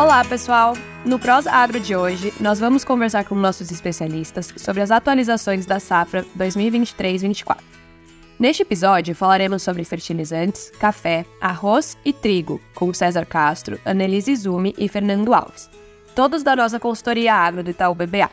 Olá, 0.00 0.24
pessoal! 0.24 0.72
No 1.04 1.18
Pros 1.18 1.46
Agro 1.46 1.78
de 1.78 1.94
hoje, 1.94 2.32
nós 2.40 2.58
vamos 2.58 2.86
conversar 2.86 3.22
com 3.26 3.34
nossos 3.34 3.70
especialistas 3.70 4.50
sobre 4.56 4.80
as 4.80 4.90
atualizações 4.90 5.66
da 5.66 5.78
safra 5.78 6.24
2023-24. 6.38 7.58
Neste 8.38 8.62
episódio, 8.62 9.14
falaremos 9.14 9.62
sobre 9.62 9.84
fertilizantes, 9.84 10.72
café, 10.80 11.26
arroz 11.38 11.98
e 12.02 12.14
trigo, 12.14 12.58
com 12.74 12.94
César 12.94 13.26
Castro, 13.26 13.78
Annelise 13.84 14.34
Zumi 14.36 14.74
e 14.78 14.88
Fernando 14.88 15.34
Alves, 15.34 15.68
todos 16.14 16.42
da 16.42 16.56
nossa 16.56 16.80
consultoria 16.80 17.34
agro 17.34 17.62
do 17.62 17.68
Itaú 17.68 17.94
BBA. 17.94 18.30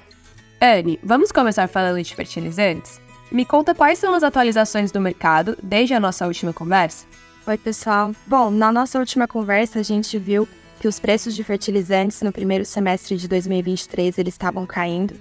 Anne, 0.61 0.97
vamos 1.03 1.33
começar 1.33 1.67
falando 1.67 2.01
de 2.01 2.15
fertilizantes? 2.15 3.01
Me 3.29 3.43
conta 3.43 3.75
quais 3.75 3.99
são 3.99 4.13
as 4.13 4.23
atualizações 4.23 4.89
do 4.89 5.01
mercado 5.01 5.57
desde 5.61 5.93
a 5.93 5.99
nossa 5.99 6.27
última 6.27 6.53
conversa? 6.53 7.05
Oi, 7.45 7.57
pessoal. 7.57 8.13
Bom, 8.25 8.49
na 8.49 8.71
nossa 8.71 8.97
última 8.97 9.27
conversa, 9.27 9.79
a 9.79 9.83
gente 9.83 10.17
viu 10.17 10.47
que 10.79 10.87
os 10.87 10.99
preços 10.99 11.35
de 11.35 11.43
fertilizantes 11.43 12.21
no 12.21 12.31
primeiro 12.31 12.65
semestre 12.65 13.17
de 13.17 13.27
2023 13.27 14.17
eles 14.17 14.33
estavam 14.33 14.65
caindo. 14.65 15.15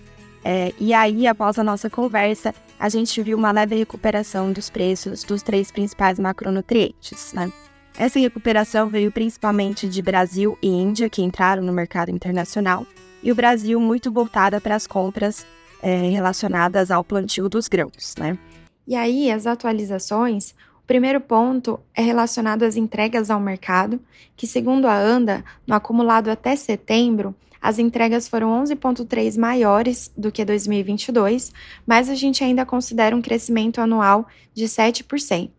É, 0.44 0.72
e 0.78 0.94
aí, 0.94 1.26
após 1.26 1.58
a 1.58 1.64
nossa 1.64 1.90
conversa, 1.90 2.54
a 2.78 2.88
gente 2.88 3.20
viu 3.20 3.36
uma 3.36 3.50
leve 3.50 3.74
recuperação 3.74 4.52
dos 4.52 4.70
preços 4.70 5.24
dos 5.24 5.42
três 5.42 5.72
principais 5.72 6.18
macronutrientes. 6.20 7.32
Né? 7.32 7.50
Essa 7.98 8.20
recuperação 8.20 8.88
veio 8.88 9.10
principalmente 9.10 9.88
de 9.88 10.00
Brasil 10.00 10.56
e 10.62 10.68
Índia, 10.68 11.10
que 11.10 11.22
entraram 11.22 11.62
no 11.62 11.72
mercado 11.72 12.10
internacional, 12.10 12.86
e 13.22 13.32
o 13.32 13.34
Brasil 13.34 13.80
muito 13.80 14.12
voltada 14.12 14.60
para 14.60 14.76
as 14.76 14.86
compras 14.86 15.44
é, 15.82 16.10
relacionadas 16.10 16.90
ao 16.90 17.02
plantio 17.02 17.48
dos 17.48 17.66
grãos. 17.66 18.14
Né? 18.18 18.38
E 18.86 18.94
aí, 18.94 19.30
as 19.32 19.46
atualizações, 19.48 20.54
o 20.86 20.94
primeiro 20.96 21.20
ponto 21.20 21.80
é 21.92 22.00
relacionado 22.00 22.62
às 22.62 22.76
entregas 22.76 23.28
ao 23.28 23.40
mercado, 23.40 24.00
que, 24.36 24.46
segundo 24.46 24.86
a 24.86 24.96
ANDA, 24.96 25.44
no 25.66 25.74
acumulado 25.74 26.28
até 26.28 26.54
setembro, 26.54 27.34
as 27.60 27.80
entregas 27.80 28.28
foram 28.28 28.62
11,3 28.62 29.36
maiores 29.36 30.12
do 30.16 30.30
que 30.30 30.44
2022, 30.44 31.52
mas 31.84 32.08
a 32.08 32.14
gente 32.14 32.44
ainda 32.44 32.64
considera 32.64 33.16
um 33.16 33.20
crescimento 33.20 33.80
anual 33.80 34.28
de 34.54 34.66
7%. 34.66 35.50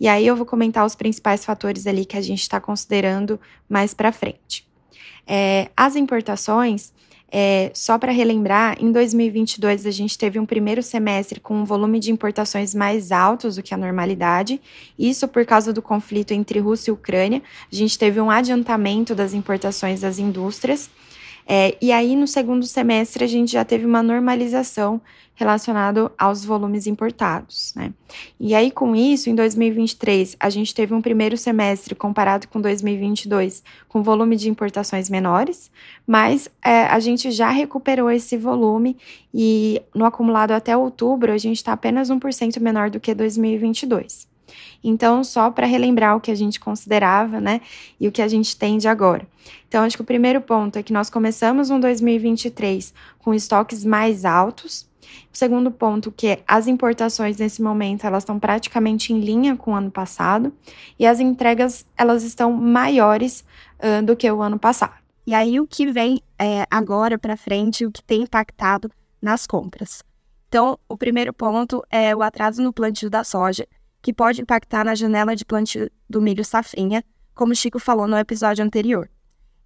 E 0.00 0.08
aí 0.08 0.26
eu 0.26 0.34
vou 0.34 0.46
comentar 0.46 0.86
os 0.86 0.94
principais 0.94 1.44
fatores 1.44 1.86
ali 1.86 2.06
que 2.06 2.16
a 2.16 2.22
gente 2.22 2.40
está 2.40 2.58
considerando 2.58 3.38
mais 3.68 3.92
para 3.92 4.10
frente. 4.10 4.66
É, 5.26 5.68
as 5.76 5.94
importações, 5.94 6.90
é, 7.32 7.70
só 7.74 7.96
para 7.96 8.10
relembrar, 8.10 8.76
em 8.80 8.90
2022 8.90 9.86
a 9.86 9.90
gente 9.90 10.18
teve 10.18 10.38
um 10.38 10.46
primeiro 10.46 10.82
semestre 10.82 11.38
com 11.38 11.54
um 11.54 11.64
volume 11.64 12.00
de 12.00 12.10
importações 12.10 12.74
mais 12.74 13.12
altos 13.12 13.56
do 13.56 13.62
que 13.62 13.72
a 13.72 13.76
normalidade. 13.76 14.60
Isso 14.98 15.28
por 15.28 15.46
causa 15.46 15.72
do 15.72 15.80
conflito 15.80 16.32
entre 16.32 16.58
Rússia 16.58 16.90
e 16.90 16.94
Ucrânia. 16.94 17.42
A 17.70 17.74
gente 17.74 17.98
teve 17.98 18.20
um 18.20 18.30
adiantamento 18.30 19.14
das 19.14 19.32
importações 19.32 20.00
das 20.00 20.18
indústrias. 20.18 20.90
É, 21.52 21.76
e 21.82 21.90
aí, 21.90 22.14
no 22.14 22.28
segundo 22.28 22.64
semestre, 22.64 23.24
a 23.24 23.26
gente 23.26 23.50
já 23.50 23.64
teve 23.64 23.84
uma 23.84 24.04
normalização 24.04 25.00
relacionada 25.34 26.08
aos 26.16 26.44
volumes 26.44 26.86
importados. 26.86 27.74
Né? 27.74 27.92
E 28.38 28.54
aí, 28.54 28.70
com 28.70 28.94
isso, 28.94 29.28
em 29.28 29.34
2023, 29.34 30.36
a 30.38 30.48
gente 30.48 30.72
teve 30.72 30.94
um 30.94 31.02
primeiro 31.02 31.36
semestre 31.36 31.92
comparado 31.96 32.46
com 32.46 32.60
2022 32.60 33.64
com 33.88 34.00
volume 34.00 34.36
de 34.36 34.48
importações 34.48 35.10
menores, 35.10 35.72
mas 36.06 36.48
é, 36.64 36.82
a 36.82 37.00
gente 37.00 37.32
já 37.32 37.50
recuperou 37.50 38.08
esse 38.12 38.36
volume 38.36 38.96
e 39.34 39.82
no 39.92 40.04
acumulado 40.04 40.52
até 40.52 40.76
outubro, 40.76 41.32
a 41.32 41.38
gente 41.38 41.56
está 41.56 41.72
apenas 41.72 42.10
1% 42.10 42.60
menor 42.60 42.90
do 42.90 43.00
que 43.00 43.12
2022. 43.12 44.29
Então, 44.82 45.22
só 45.22 45.50
para 45.50 45.66
relembrar 45.66 46.16
o 46.16 46.20
que 46.20 46.30
a 46.30 46.34
gente 46.34 46.58
considerava, 46.58 47.40
né, 47.40 47.60
e 47.98 48.08
o 48.08 48.12
que 48.12 48.22
a 48.22 48.28
gente 48.28 48.56
tem 48.56 48.78
de 48.78 48.88
agora. 48.88 49.26
Então, 49.68 49.84
acho 49.84 49.96
que 49.96 50.02
o 50.02 50.06
primeiro 50.06 50.40
ponto 50.40 50.78
é 50.78 50.82
que 50.82 50.92
nós 50.92 51.10
começamos 51.10 51.70
um 51.70 51.78
2023 51.78 52.92
com 53.18 53.34
estoques 53.34 53.84
mais 53.84 54.24
altos. 54.24 54.88
O 55.32 55.36
segundo 55.36 55.70
ponto 55.70 56.12
que 56.12 56.38
as 56.46 56.66
importações 56.66 57.36
nesse 57.36 57.62
momento 57.62 58.06
elas 58.06 58.22
estão 58.22 58.38
praticamente 58.38 59.12
em 59.12 59.20
linha 59.20 59.56
com 59.56 59.72
o 59.72 59.74
ano 59.74 59.90
passado 59.90 60.52
e 60.98 61.06
as 61.06 61.18
entregas 61.18 61.84
elas 61.96 62.22
estão 62.22 62.52
maiores 62.52 63.44
uh, 63.78 64.04
do 64.04 64.14
que 64.14 64.30
o 64.30 64.40
ano 64.40 64.58
passado. 64.58 64.94
E 65.26 65.34
aí 65.34 65.60
o 65.60 65.66
que 65.66 65.90
vem 65.90 66.22
é, 66.38 66.66
agora 66.70 67.18
para 67.18 67.36
frente, 67.36 67.86
o 67.86 67.92
que 67.92 68.02
tem 68.02 68.22
impactado 68.22 68.90
nas 69.20 69.46
compras. 69.46 70.02
Então, 70.48 70.78
o 70.88 70.96
primeiro 70.96 71.32
ponto 71.32 71.84
é 71.88 72.14
o 72.14 72.22
atraso 72.22 72.60
no 72.60 72.72
plantio 72.72 73.08
da 73.08 73.22
soja, 73.22 73.66
que 74.02 74.12
pode 74.12 74.40
impactar 74.40 74.84
na 74.84 74.94
janela 74.94 75.36
de 75.36 75.44
plantio 75.44 75.90
do 76.08 76.20
milho 76.20 76.44
safrinha, 76.44 77.04
como 77.34 77.52
o 77.52 77.56
Chico 77.56 77.78
falou 77.78 78.06
no 78.06 78.16
episódio 78.16 78.64
anterior. 78.64 79.10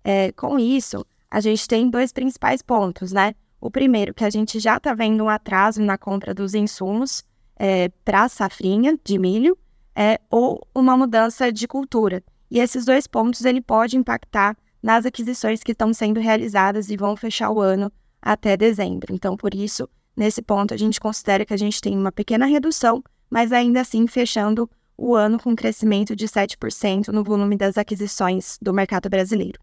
É, 0.03 0.33
com 0.33 0.59
isso, 0.59 1.05
a 1.31 1.41
gente 1.41 1.67
tem 1.67 1.89
dois 1.89 2.13
principais 2.13 2.63
pontos, 2.63 3.13
né? 3.13 3.35
O 3.61 3.71
primeiro, 3.71 4.13
que 4.13 4.25
a 4.25 4.31
gente 4.31 4.61
já 4.61 4.77
está 4.77 4.93
vendo 4.95 5.25
um 5.25 5.29
atraso 5.29 5.81
na 5.83 5.97
compra 5.97 6.35
dos 6.35 6.55
insumos 6.55 7.25
é, 7.57 7.89
para 8.05 8.25
a 8.25 8.29
safrinha 8.29 8.99
de 9.03 9.19
milho, 9.19 9.57
é, 9.95 10.21
ou 10.31 10.67
uma 10.75 10.97
mudança 10.97 11.53
de 11.53 11.67
cultura. 11.67 12.23
E 12.51 12.59
esses 12.59 12.85
dois 12.85 13.07
pontos 13.07 13.45
ele 13.45 13.61
pode 13.61 13.97
impactar 13.97 14.57
nas 14.83 15.07
aquisições 15.07 15.63
que 15.63 15.73
estão 15.73 15.95
sendo 15.95 16.21
realizadas 16.21 16.91
e 16.91 16.97
vão 16.97 17.17
fechar 17.17 17.51
o 17.51 17.61
ano 17.61 17.91
até 18.21 18.57
dezembro. 18.57 19.15
Então, 19.15 19.37
por 19.37 19.55
isso, 19.55 19.89
nesse 20.17 20.43
ponto, 20.43 20.75
a 20.75 20.77
gente 20.77 21.01
considera 21.01 21.47
que 21.47 21.55
a 21.55 21.57
gente 21.57 21.81
tem 21.81 21.97
uma 21.97 22.13
pequena 22.13 22.45
redução 22.45 23.03
mas 23.35 23.51
ainda 23.51 23.81
assim 23.81 24.07
fechando 24.07 24.71
o 24.97 25.13
ano 25.13 25.41
com 25.41 25.51
um 25.51 25.57
crescimento 25.57 26.15
de 26.15 26.25
7% 26.29 27.09
no 27.09 27.25
volume 27.25 27.57
das 27.57 27.77
aquisições 27.77 28.57
do 28.63 28.73
mercado 28.73 29.11
brasileiro. 29.11 29.59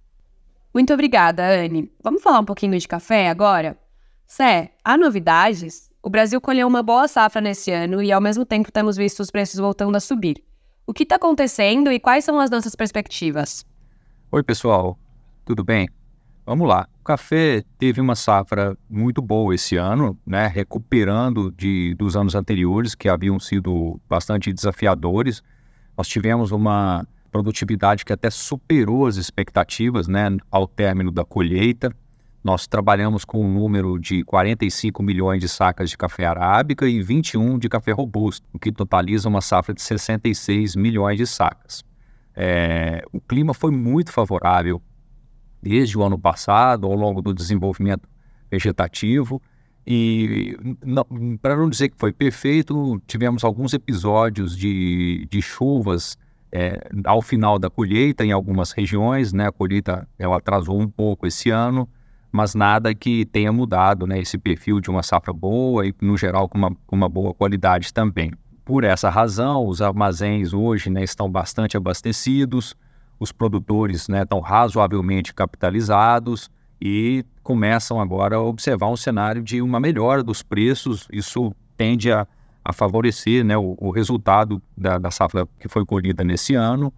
Muito 0.73 0.93
obrigada, 0.93 1.41
Anne. 1.41 1.89
Vamos 2.03 2.21
falar 2.21 2.41
um 2.41 2.45
pouquinho 2.45 2.77
de 2.77 2.85
café 2.85 3.29
agora? 3.29 3.77
Sé, 4.27 4.71
há 4.83 4.97
novidades? 4.97 5.89
O 6.03 6.09
Brasil 6.09 6.41
colheu 6.41 6.67
uma 6.67 6.83
boa 6.83 7.07
safra 7.07 7.39
nesse 7.39 7.71
ano 7.71 8.03
e, 8.03 8.11
ao 8.11 8.19
mesmo 8.19 8.45
tempo, 8.45 8.69
temos 8.73 8.97
visto 8.97 9.21
os 9.21 9.31
preços 9.31 9.57
voltando 9.57 9.95
a 9.95 10.01
subir. 10.01 10.43
O 10.85 10.93
que 10.93 11.03
está 11.03 11.15
acontecendo 11.15 11.93
e 11.93 11.97
quais 11.99 12.25
são 12.25 12.41
as 12.41 12.49
nossas 12.49 12.75
perspectivas? 12.75 13.65
Oi, 14.33 14.43
pessoal. 14.43 14.99
Tudo 15.45 15.63
bem? 15.63 15.87
Vamos 16.45 16.67
lá. 16.67 16.87
O 16.99 17.03
café 17.03 17.63
teve 17.77 18.01
uma 18.01 18.15
safra 18.15 18.75
muito 18.89 19.21
boa 19.21 19.53
esse 19.53 19.75
ano, 19.75 20.17
né? 20.25 20.47
recuperando 20.47 21.51
de, 21.51 21.93
dos 21.95 22.15
anos 22.15 22.33
anteriores, 22.33 22.95
que 22.95 23.07
haviam 23.07 23.39
sido 23.39 23.99
bastante 24.09 24.51
desafiadores. 24.51 25.43
Nós 25.95 26.07
tivemos 26.07 26.51
uma 26.51 27.05
produtividade 27.31 28.03
que 28.03 28.11
até 28.11 28.29
superou 28.29 29.05
as 29.05 29.17
expectativas 29.17 30.07
né? 30.07 30.35
ao 30.49 30.67
término 30.67 31.11
da 31.11 31.23
colheita. 31.23 31.95
Nós 32.43 32.65
trabalhamos 32.65 33.23
com 33.23 33.45
um 33.45 33.53
número 33.53 33.99
de 33.99 34.23
45 34.23 35.03
milhões 35.03 35.39
de 35.39 35.47
sacas 35.47 35.91
de 35.91 35.97
café 35.97 36.25
arábica 36.25 36.87
e 36.87 36.99
21 37.03 37.59
de 37.59 37.69
café 37.69 37.91
robusto, 37.91 38.47
o 38.51 38.57
que 38.57 38.71
totaliza 38.71 39.29
uma 39.29 39.41
safra 39.41 39.75
de 39.75 39.81
66 39.81 40.75
milhões 40.75 41.17
de 41.17 41.27
sacas. 41.27 41.83
É, 42.35 43.03
o 43.13 43.21
clima 43.21 43.53
foi 43.53 43.69
muito 43.69 44.11
favorável 44.11 44.81
desde 45.61 45.97
o 45.97 46.03
ano 46.03 46.17
passado, 46.17 46.87
ao 46.87 46.95
longo 46.95 47.21
do 47.21 47.33
desenvolvimento 47.33 48.07
vegetativo. 48.49 49.41
E 49.85 50.55
para 51.41 51.55
não 51.55 51.69
dizer 51.69 51.89
que 51.89 51.97
foi 51.97 52.11
perfeito, 52.11 53.01
tivemos 53.07 53.43
alguns 53.43 53.73
episódios 53.73 54.55
de, 54.55 55.27
de 55.29 55.41
chuvas 55.41 56.17
é, 56.51 56.89
ao 57.05 57.21
final 57.21 57.57
da 57.57 57.69
colheita 57.69 58.25
em 58.25 58.31
algumas 58.31 58.71
regiões, 58.71 59.31
né? 59.31 59.47
A 59.47 59.51
colheita 59.51 60.07
ela 60.19 60.37
atrasou 60.37 60.79
um 60.79 60.87
pouco 60.87 61.25
esse 61.25 61.49
ano, 61.49 61.87
mas 62.31 62.53
nada 62.53 62.93
que 62.93 63.25
tenha 63.25 63.51
mudado, 63.51 64.05
né? 64.05 64.19
Esse 64.19 64.37
perfil 64.37 64.79
de 64.79 64.89
uma 64.89 65.01
safra 65.01 65.33
boa 65.33 65.87
e 65.87 65.95
no 66.01 66.17
geral 66.17 66.47
com 66.47 66.57
uma, 66.57 66.75
com 66.85 66.95
uma 66.95 67.09
boa 67.09 67.33
qualidade 67.33 67.93
também. 67.93 68.31
Por 68.63 68.83
essa 68.83 69.09
razão, 69.09 69.65
os 69.65 69.81
armazéns 69.81 70.53
hoje 70.53 70.89
né, 70.89 71.03
estão 71.03 71.29
bastante 71.29 71.75
abastecidos 71.75 72.75
os 73.21 73.31
produtores 73.31 74.07
né, 74.07 74.23
estão 74.23 74.39
razoavelmente 74.39 75.31
capitalizados 75.31 76.49
e 76.81 77.23
começam 77.43 78.01
agora 78.01 78.37
a 78.37 78.41
observar 78.41 78.87
um 78.87 78.97
cenário 78.97 79.43
de 79.43 79.61
uma 79.61 79.79
melhora 79.79 80.23
dos 80.23 80.41
preços. 80.41 81.07
Isso 81.13 81.55
tende 81.77 82.11
a, 82.11 82.25
a 82.65 82.73
favorecer 82.73 83.45
né, 83.45 83.55
o, 83.55 83.75
o 83.77 83.91
resultado 83.91 84.59
da, 84.75 84.97
da, 84.97 85.11
safra 85.11 85.47
que 85.59 85.69
foi 85.69 85.85
colhida 85.85 86.23
nesse 86.23 86.55
ano. 86.55 86.91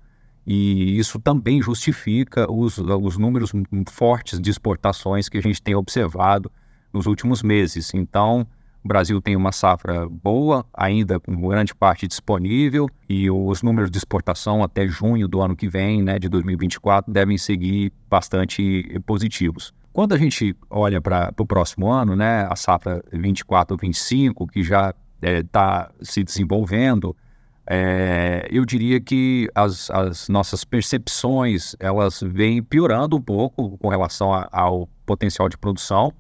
E 0.48 0.98
isso 0.98 1.20
também 1.20 1.62
justifica 1.62 2.50
os, 2.50 2.78
os 2.78 3.18
números 3.18 3.52
fortes 3.92 4.40
de 4.40 4.50
exportações 4.50 5.28
que 5.28 5.38
a 5.38 5.42
gente 5.42 5.62
tem 5.62 5.76
observado 5.76 6.50
nos 6.94 7.06
últimos 7.06 7.44
meses. 7.44 7.94
Então, 7.94 8.48
o 8.84 8.88
Brasil 8.88 9.22
tem 9.22 9.36
uma 9.36 9.52
safra 9.52 10.08
boa, 10.10 10.66
ainda 10.74 11.20
com 11.20 11.48
grande 11.48 11.74
parte 11.74 12.08
disponível, 12.08 12.90
e 13.08 13.32
os 13.32 13.64
números 13.64 13.90
de 13.90 13.98
exportação 13.98 14.62
até 14.62 14.88
junho 14.88 15.28
do 15.28 15.42
ano 15.42 15.56
que 15.56 15.70
vem, 15.70 16.04
né, 16.04 16.20
de 16.20 16.28
2024, 16.28 17.12
devem 17.12 17.38
seguir 17.38 17.94
bastante 18.10 19.00
positivos. 19.06 19.74
Quando 19.94 20.14
a 20.14 20.18
gente 20.18 20.56
olha 20.70 21.00
para 21.00 21.34
o 21.38 21.46
próximo 21.46 21.90
ano, 21.90 22.16
né, 22.16 22.46
a 22.50 22.56
safra 22.56 23.02
24-25, 23.14 24.50
que 24.52 24.64
já 24.64 24.94
está 25.22 25.90
é, 25.90 26.04
se 26.04 26.24
desenvolvendo, 26.24 27.16
é, 27.66 28.46
eu 28.52 28.66
diria 28.66 29.00
que 29.00 29.50
as, 29.56 29.90
as, 29.90 30.28
nossas 30.28 30.66
percepções 30.66 31.76
elas 31.80 32.22
vêm 32.22 32.62
piorando 32.62 33.16
um 33.16 33.22
pouco 33.22 33.78
com 33.78 33.88
relação 33.88 34.34
a, 34.34 34.50
ao 34.52 34.90
potencial 35.06 35.48
de 35.48 35.58
produção 35.58 36.14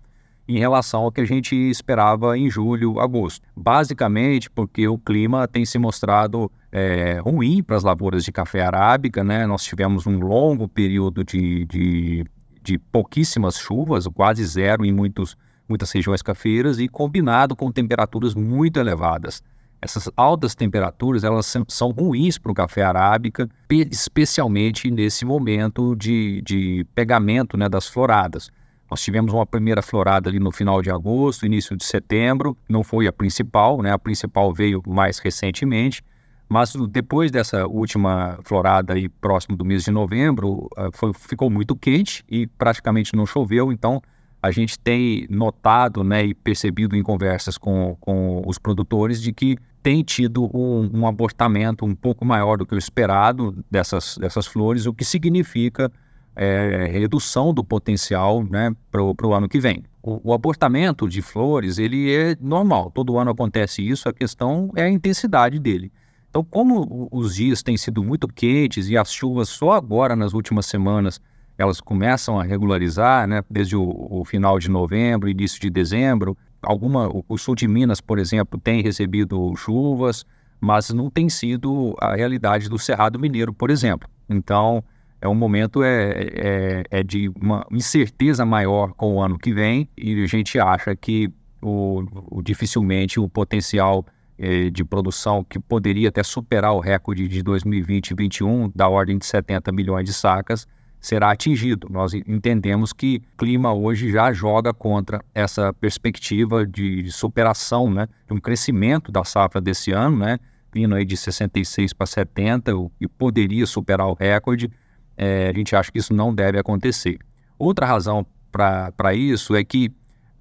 em 0.48 0.60
relação 0.60 1.04
ao 1.04 1.12
que 1.12 1.22
a 1.22 1.26
gente 1.26 1.56
esperava 1.56 2.38
em 2.38 2.50
julho, 2.50 3.00
agosto. 3.00 3.48
Basicamente 3.56 4.50
porque 4.50 4.88
o 4.88 4.98
clima 4.98 5.48
tem 5.48 5.66
se 5.66 5.78
mostrado 5.78 6.52
é, 6.72 7.20
ruim 7.20 7.64
para 7.64 7.78
as 7.78 7.84
lavouras 7.84 8.24
de 8.24 8.32
café 8.32 8.62
arábica, 8.62 9.24
né? 9.24 9.46
Nós 9.46 9.64
tivemos 9.64 10.06
um 10.06 10.20
longo 10.20 10.68
período 10.68 11.24
de, 11.24 11.66
de, 11.66 12.26
de 12.62 12.78
pouquíssimas 12.78 13.58
chuvas, 13.58 14.08
quase 14.08 14.44
zero 14.46 14.84
em 14.86 14.92
muitos, 14.92 15.38
muitas 15.68 15.92
regiões 15.92 16.22
cafeiras 16.22 16.80
e 16.80 16.88
combinado 16.88 17.56
com 17.56 17.72
temperaturas 17.72 18.36
muito 18.36 18.80
elevadas. 18.80 19.42
Essas 19.82 20.10
altas 20.16 20.56
temperaturas 20.56 21.26
elas 21.26 21.54
são 21.68 21.92
ruins 21.92 22.38
para 22.38 22.52
o 22.54 22.56
café 22.56 22.84
arábica, 22.84 23.50
especialmente 23.70 24.90
nesse 24.90 25.26
momento 25.26 25.94
de, 25.94 26.42
de 26.42 26.86
pegamento 26.96 27.58
né, 27.58 27.68
das 27.68 27.88
floradas. 27.88 28.50
Nós 28.94 29.02
tivemos 29.02 29.34
uma 29.34 29.44
primeira 29.44 29.82
florada 29.82 30.30
ali 30.30 30.40
no 30.40 30.52
final 30.52 30.80
de 30.80 30.92
agosto, 30.92 31.48
início 31.48 31.76
de 31.76 31.84
setembro, 31.84 32.56
não 32.70 32.84
foi 32.84 33.08
a 33.08 33.12
principal, 33.12 33.82
né? 33.82 33.92
A 33.92 33.98
principal 33.98 34.54
veio 34.54 34.84
mais 34.86 35.18
recentemente, 35.18 36.04
mas 36.48 36.76
depois 36.92 37.32
dessa 37.32 37.66
última 37.66 38.38
florada 38.44 38.94
aí 38.94 39.10
próximo 39.10 39.58
do 39.58 39.66
mês 39.66 39.84
de 39.84 39.90
novembro, 39.90 40.70
ah, 40.78 40.90
foi, 40.94 41.12
ficou 41.12 41.50
muito 41.50 41.76
quente 41.76 42.24
e 42.30 42.46
praticamente 42.46 43.16
não 43.16 43.26
choveu, 43.26 43.72
então 43.72 44.00
a 44.40 44.52
gente 44.52 44.78
tem 44.78 45.26
notado 45.28 46.04
né, 46.04 46.26
e 46.26 46.36
percebido 46.36 46.96
em 46.96 47.02
conversas 47.02 47.58
com, 47.58 47.98
com 48.00 48.44
os 48.46 48.60
produtores 48.60 49.20
de 49.20 49.34
que 49.34 49.58
tem 49.82 50.04
tido 50.04 50.56
um, 50.56 51.00
um 51.00 51.08
abortamento 51.08 51.84
um 51.84 51.96
pouco 51.96 52.24
maior 52.24 52.60
do 52.60 52.66
que 52.68 52.76
o 52.76 52.78
esperado 52.78 53.58
dessas, 53.72 54.20
dessas 54.20 54.46
flores, 54.46 54.86
o 54.86 54.94
que 54.94 55.04
significa 55.04 55.92
é, 56.36 56.90
redução 56.92 57.54
do 57.54 57.64
potencial 57.64 58.44
né, 58.44 58.76
para 58.92 59.04
o 59.04 59.34
ano 59.34 59.48
que 59.48 59.60
vem. 59.60 59.84
O, 60.02 60.32
o, 60.32 60.34
abortamento 60.34 61.08
de 61.08 61.22
flores 61.22 61.78
ele 61.78 62.14
é 62.14 62.36
normal, 62.42 62.92
todo 62.92 63.18
ano 63.18 63.32
acontece 63.32 63.88
isso, 63.88 64.10
a 64.10 64.14
questão 64.14 64.72
é 64.76 64.84
a 64.84 64.90
intensidade 64.90 65.60
dele. 65.60 65.92
Então, 66.30 66.44
como 66.44 67.08
os 67.12 67.36
dias 67.36 67.62
têm 67.62 67.78
sido 67.78 68.04
muito 68.04 68.28
quentes 68.28 68.90
e 68.90 68.98
as 68.98 69.14
chuvas 69.14 69.50
só 69.50 69.72
agora 69.72 70.16
nas 70.16 70.34
últimas 70.34 70.66
semanas 70.66 71.22
elas 71.58 71.80
começam 71.80 72.40
a 72.40 72.44
regularizar, 72.44 73.28
né, 73.28 73.44
desde 73.50 73.76
o, 73.76 73.84
o 74.10 74.26
final 74.26 74.58
de 74.58 74.70
novembro, 74.70 75.30
início 75.30 75.62
de 75.62 75.70
dezembro, 75.70 76.36
alguma, 76.62 77.08
o, 77.08 77.24
o 77.30 77.38
sul 77.38 77.54
de 77.54 77.68
Minas, 77.68 78.02
por 78.02 78.18
exemplo, 78.18 78.60
tem 78.60 78.82
recebido 78.82 79.56
chuvas, 79.56 80.26
mas 80.60 80.90
não 80.90 81.10
tem 81.10 81.30
sido 81.30 81.96
a 82.00 82.16
realidade 82.16 82.70
do 82.70 82.80
Cerrado 82.80 83.20
Mineiro, 83.20 83.54
por 83.54 83.70
exemplo. 83.70 84.10
Então, 84.28 84.84
é 85.24 85.28
um 85.30 85.34
momento 85.34 85.82
é, 85.82 86.12
é, 86.34 86.84
é, 86.92 87.02
de 87.02 87.30
uma 87.30 87.66
incerteza 87.72 88.46
maior 88.46 88.92
com 88.92 89.16
o 89.16 89.22
ano 89.22 89.40
que 89.40 89.54
vem 89.54 89.88
e 89.98 90.22
a 90.22 90.28
gente 90.28 90.60
acha 90.60 90.94
que 90.98 91.32
o, 91.62 92.04
o 92.30 92.42
dificilmente 92.42 93.22
o 93.22 93.30
potencial 93.30 94.06
é, 94.38 94.70
de 94.70 94.84
produção 94.84 95.42
que 95.42 95.58
poderia 95.58 96.10
até 96.10 96.22
superar 96.24 96.74
o 96.74 96.82
recorde 96.82 97.26
de 97.30 97.42
2020 97.42 98.10
e 98.10 98.16
2021 98.16 98.72
da 98.76 98.90
ordem 98.90 99.18
de 99.18 99.26
70 99.26 99.72
milhões 99.72 100.04
de 100.04 100.14
sacas 100.14 100.68
será 101.00 101.32
atingido. 101.32 101.88
Nós 101.90 102.14
entendemos 102.14 102.92
que 102.92 103.22
o 103.36 103.38
clima 103.38 103.74
hoje 103.74 104.12
já 104.12 104.34
joga 104.34 104.74
contra 104.74 105.24
essa 105.34 105.72
perspectiva 105.72 106.66
de 106.66 107.10
superação, 107.10 107.90
né, 107.90 108.10
de 108.28 108.34
um 108.34 108.42
crescimento 108.42 109.10
da 109.10 109.24
safra 109.24 109.62
desse 109.62 109.94
ano, 109.94 110.18
né, 110.18 110.38
vindo 110.74 110.94
aí 110.96 111.06
de 111.06 111.16
66 111.16 111.94
para 111.94 112.08
70 112.08 112.74
e 113.00 113.08
poderia 113.08 113.66
superar 113.66 114.08
o 114.08 114.14
recorde 114.14 114.70
é, 115.18 115.50
a 115.50 115.54
gente 115.54 115.76
acha 115.76 115.92
que 115.92 116.00
isso 116.00 116.14
não 116.14 116.34
deve 116.34 116.60
acontecer. 116.60 117.18
Outra 117.58 117.86
razão 117.86 118.26
para 118.52 119.14
isso 119.14 119.56
é 119.56 119.64
que, 119.64 119.92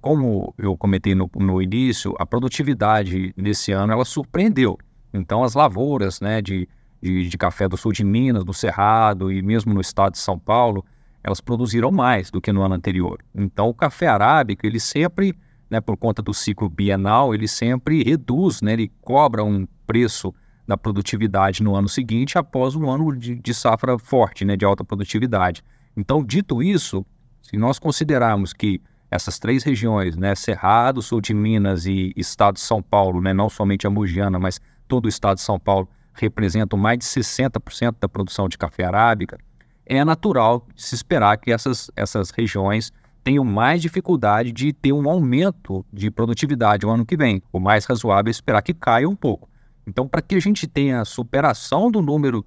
como 0.01 0.53
eu 0.57 0.77
comentei 0.77 1.15
no, 1.15 1.29
no, 1.35 1.61
início, 1.61 2.13
a 2.19 2.25
produtividade 2.25 3.33
nesse 3.35 3.71
ano 3.71 3.93
ela 3.93 4.05
surpreendeu. 4.05 4.77
Então, 5.13 5.43
as 5.43 5.53
lavouras 5.53 6.19
né, 6.21 6.41
de, 6.41 6.67
de, 7.01 7.27
de 7.27 7.37
café 7.37 7.67
do 7.67 7.77
sul 7.77 7.91
de 7.91 8.03
Minas, 8.03 8.43
do 8.43 8.53
Cerrado 8.53 9.31
e 9.31 9.41
mesmo 9.41 9.73
no 9.73 9.81
estado 9.81 10.13
de 10.13 10.19
São 10.19 10.37
Paulo, 10.37 10.85
elas 11.23 11.39
produziram 11.39 11.91
mais 11.91 12.29
do 12.29 12.41
que 12.41 12.51
no 12.51 12.61
ano 12.61 12.75
anterior. 12.75 13.19
Então, 13.33 13.69
o 13.69 13.73
café 13.73 14.07
arábico, 14.07 14.65
ele 14.65 14.79
sempre, 14.79 15.33
né, 15.69 15.79
por 15.79 15.95
conta 15.95 16.21
do 16.21 16.33
ciclo 16.33 16.69
bienal, 16.69 17.33
ele 17.33 17.47
sempre 17.47 18.03
reduz, 18.03 18.61
né, 18.61 18.73
ele 18.73 18.91
cobra 19.01 19.43
um 19.43 19.65
preço 19.87 20.33
da 20.67 20.77
produtividade 20.77 21.61
no 21.61 21.75
ano 21.75 21.89
seguinte, 21.89 22.37
após 22.37 22.75
um 22.75 22.89
ano 22.89 23.15
de, 23.15 23.35
de 23.35 23.53
safra 23.53 23.97
forte, 23.99 24.45
né, 24.45 24.55
de 24.55 24.65
alta 24.65 24.83
produtividade. 24.83 25.63
Então, 25.95 26.23
dito 26.23 26.63
isso, 26.63 27.05
se 27.41 27.57
nós 27.57 27.77
considerarmos 27.77 28.53
que 28.53 28.81
essas 29.11 29.37
três 29.37 29.63
regiões, 29.63 30.15
né, 30.15 30.33
Cerrado, 30.33 31.01
Sul 31.01 31.21
de 31.21 31.33
Minas 31.33 31.85
e 31.85 32.11
Estado 32.15 32.55
de 32.55 32.61
São 32.61 32.81
Paulo, 32.81 33.21
né, 33.21 33.33
não 33.33 33.49
somente 33.49 33.85
a 33.85 33.89
Mugiana, 33.89 34.39
mas 34.39 34.59
todo 34.87 35.05
o 35.05 35.09
Estado 35.09 35.35
de 35.35 35.43
São 35.43 35.59
Paulo, 35.59 35.87
representam 36.13 36.77
mais 36.77 36.99
de 36.99 37.05
60% 37.05 37.95
da 37.99 38.07
produção 38.07 38.47
de 38.47 38.57
café 38.57 38.85
arábica, 38.85 39.37
é 39.85 40.03
natural 40.03 40.65
se 40.75 40.95
esperar 40.95 41.37
que 41.37 41.51
essas, 41.51 41.91
essas 41.95 42.29
regiões 42.29 42.91
tenham 43.23 43.43
mais 43.43 43.81
dificuldade 43.81 44.51
de 44.51 44.73
ter 44.73 44.91
um 44.91 45.09
aumento 45.09 45.85
de 45.91 46.11
produtividade 46.11 46.85
no 46.85 46.91
ano 46.91 47.05
que 47.05 47.15
vem. 47.15 47.41
O 47.51 47.59
mais 47.59 47.85
razoável 47.85 48.29
é 48.29 48.31
esperar 48.31 48.61
que 48.61 48.73
caia 48.73 49.07
um 49.07 49.15
pouco. 49.15 49.49
Então, 49.85 50.07
para 50.07 50.21
que 50.21 50.35
a 50.35 50.39
gente 50.39 50.67
tenha 50.67 51.01
a 51.01 51.05
superação 51.05 51.91
do 51.91 52.01
número 52.01 52.45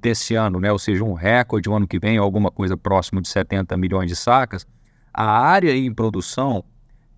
desse 0.00 0.34
ano, 0.34 0.58
né, 0.58 0.72
ou 0.72 0.78
seja, 0.78 1.04
um 1.04 1.12
recorde 1.12 1.68
o 1.68 1.74
ano 1.74 1.86
que 1.86 1.98
vem, 1.98 2.18
alguma 2.18 2.50
coisa 2.50 2.76
próximo 2.76 3.20
de 3.20 3.28
70 3.28 3.76
milhões 3.76 4.08
de 4.08 4.16
sacas, 4.16 4.66
a 5.14 5.24
área 5.24 5.74
em 5.76 5.92
produção 5.92 6.64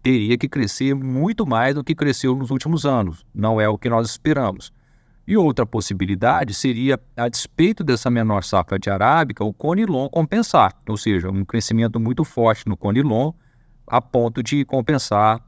teria 0.03 0.37
que 0.37 0.49
crescer 0.49 0.95
muito 0.95 1.47
mais 1.47 1.75
do 1.75 1.83
que 1.83 1.95
cresceu 1.95 2.37
nos 2.37 2.51
últimos 2.51 2.85
anos. 2.85 3.25
Não 3.35 3.59
é 3.59 3.67
o 3.67 3.79
que 3.79 3.89
nós 3.89 4.11
esperamos. 4.11 4.71
E 5.27 5.35
outra 5.35 5.65
possibilidade 5.65 6.53
seria, 6.53 7.01
a 7.17 7.27
despeito 7.27 7.83
dessa 7.83 8.11
menor 8.11 8.45
safra 8.45 8.79
de 8.79 8.91
arábica, 8.91 9.43
o 9.43 9.55
conilon 9.55 10.07
compensar, 10.11 10.75
ou 10.87 10.99
seja, 10.99 11.31
um 11.31 11.43
crescimento 11.47 11.99
muito 11.99 12.23
forte 12.23 12.69
no 12.69 12.77
conilon, 12.77 13.33
a 13.87 14.03
ponto 14.03 14.43
de 14.43 14.67
compensar 14.67 15.41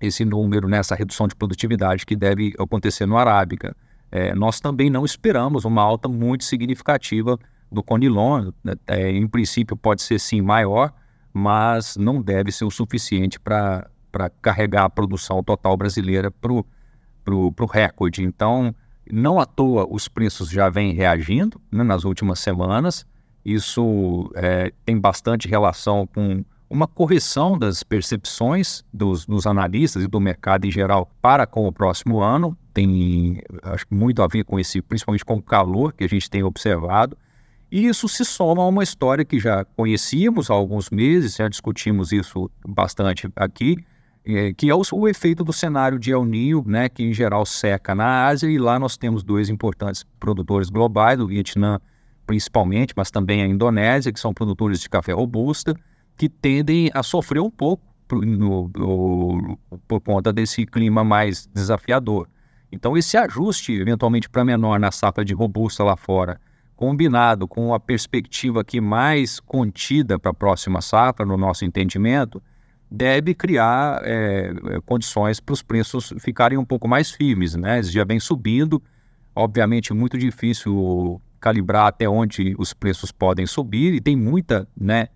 esse 0.00 0.24
número, 0.24 0.68
nessa 0.68 0.94
né, 0.94 0.98
redução 0.98 1.26
de 1.26 1.34
produtividade 1.34 2.06
que 2.06 2.16
deve 2.16 2.54
acontecer 2.58 3.06
no 3.06 3.16
Arábica. 3.16 3.76
É, 4.10 4.34
nós 4.34 4.60
também 4.60 4.88
não 4.88 5.04
esperamos 5.04 5.64
uma 5.64 5.82
alta 5.82 6.08
muito 6.08 6.44
significativa 6.44 7.38
do 7.70 7.82
Conilon. 7.82 8.50
Né, 8.62 8.74
é, 8.86 9.10
em 9.10 9.26
princípio, 9.26 9.76
pode 9.76 10.02
ser 10.02 10.18
sim 10.18 10.40
maior, 10.40 10.92
mas 11.32 11.96
não 11.96 12.22
deve 12.22 12.52
ser 12.52 12.64
o 12.64 12.70
suficiente 12.70 13.38
para 13.38 13.90
carregar 14.40 14.84
a 14.84 14.90
produção 14.90 15.42
total 15.42 15.76
brasileira 15.76 16.30
para 16.30 16.52
o 16.52 17.66
recorde. 17.70 18.22
Então, 18.22 18.74
não 19.10 19.38
à 19.38 19.46
toa 19.46 19.86
os 19.90 20.08
preços 20.08 20.50
já 20.50 20.68
vêm 20.68 20.92
reagindo 20.92 21.60
né, 21.70 21.82
nas 21.82 22.04
últimas 22.04 22.38
semanas. 22.38 23.06
Isso 23.44 24.30
é, 24.34 24.72
tem 24.84 24.98
bastante 24.98 25.48
relação 25.48 26.06
com 26.06 26.44
uma 26.70 26.86
correção 26.86 27.58
das 27.58 27.82
percepções 27.82 28.84
dos, 28.92 29.24
dos, 29.24 29.46
analistas 29.46 30.02
e 30.02 30.06
do 30.06 30.20
mercado 30.20 30.66
em 30.66 30.70
geral 30.70 31.10
para 31.22 31.46
com 31.46 31.66
o 31.66 31.72
próximo 31.72 32.20
ano. 32.20 32.56
Tem 32.74 33.40
acho, 33.62 33.86
muito 33.90 34.22
a 34.22 34.26
ver 34.26 34.44
com 34.44 34.58
esse, 34.58 34.82
principalmente 34.82 35.24
com 35.24 35.36
o 35.36 35.42
calor 35.42 35.92
que 35.92 36.04
a 36.04 36.08
gente 36.08 36.28
tem 36.28 36.42
observado. 36.42 37.16
E 37.70 37.86
isso 37.86 38.08
se 38.08 38.24
soma 38.24 38.62
a 38.62 38.66
uma 38.66 38.82
história 38.82 39.24
que 39.24 39.38
já 39.38 39.64
conhecíamos 39.64 40.50
há 40.50 40.54
alguns 40.54 40.90
meses, 40.90 41.36
já 41.36 41.48
discutimos 41.48 42.12
isso 42.12 42.50
bastante 42.66 43.28
aqui, 43.36 43.76
é, 44.24 44.52
que 44.54 44.70
é 44.70 44.74
o, 44.74 44.82
o, 44.92 45.08
efeito 45.08 45.44
do 45.44 45.52
cenário 45.52 45.98
de 45.98 46.10
El 46.10 46.24
Niño, 46.24 46.64
né, 46.66 46.88
que 46.88 47.02
em 47.02 47.12
geral 47.12 47.44
seca 47.44 47.94
na 47.94 48.26
Ásia, 48.26 48.48
e 48.48 48.58
lá 48.58 48.78
nós 48.78 48.96
temos 48.96 49.22
dois 49.22 49.48
importantes 49.50 50.04
produtores 50.18 50.70
globais, 50.70 51.20
o 51.20 51.26
Vietnã 51.26 51.78
principalmente, 52.26 52.92
mas 52.94 53.10
também 53.10 53.42
a 53.42 53.46
Indonésia, 53.46 54.12
que 54.12 54.20
são 54.20 54.34
produtores 54.34 54.80
de 54.80 54.88
café 54.88 55.12
robusta, 55.12 55.74
que 56.18 56.28
tendem 56.28 56.90
a 56.92 57.02
sofrer 57.02 57.40
um 57.40 57.50
pouco 57.50 57.82
no, 58.12 58.68
no, 58.74 59.58
por 59.86 60.00
conta 60.00 60.32
desse 60.32 60.66
clima 60.66 61.04
mais 61.04 61.46
desafiador. 61.46 62.28
Então, 62.72 62.96
esse 62.96 63.16
ajuste, 63.16 63.72
eventualmente 63.72 64.28
para 64.28 64.44
menor 64.44 64.80
na 64.80 64.90
safra 64.90 65.24
de 65.24 65.32
robusta 65.32 65.84
lá 65.84 65.96
fora, 65.96 66.40
combinado 66.74 67.46
com 67.46 67.72
a 67.72 67.80
perspectiva 67.80 68.60
aqui 68.60 68.80
mais 68.80 69.38
contida 69.40 70.18
para 70.18 70.32
a 70.32 70.34
próxima 70.34 70.80
safra, 70.80 71.24
no 71.24 71.36
nosso 71.36 71.64
entendimento, 71.64 72.42
deve 72.90 73.34
criar 73.34 74.00
é, 74.04 74.52
condições 74.84 75.38
para 75.38 75.52
os 75.52 75.62
preços 75.62 76.12
ficarem 76.18 76.58
um 76.58 76.64
pouco 76.64 76.88
mais 76.88 77.10
firmes. 77.12 77.54
Né? 77.54 77.76
Eles 77.76 77.92
já 77.92 78.04
vem 78.04 78.18
subindo, 78.18 78.82
obviamente 79.34 79.94
muito 79.94 80.18
difícil 80.18 81.20
calibrar 81.40 81.86
até 81.86 82.08
onde 82.08 82.56
os 82.58 82.74
preços 82.74 83.12
podem 83.12 83.46
subir, 83.46 83.94
e 83.94 84.00
tem 84.00 84.16
muita 84.16 84.68
né, 84.76 85.08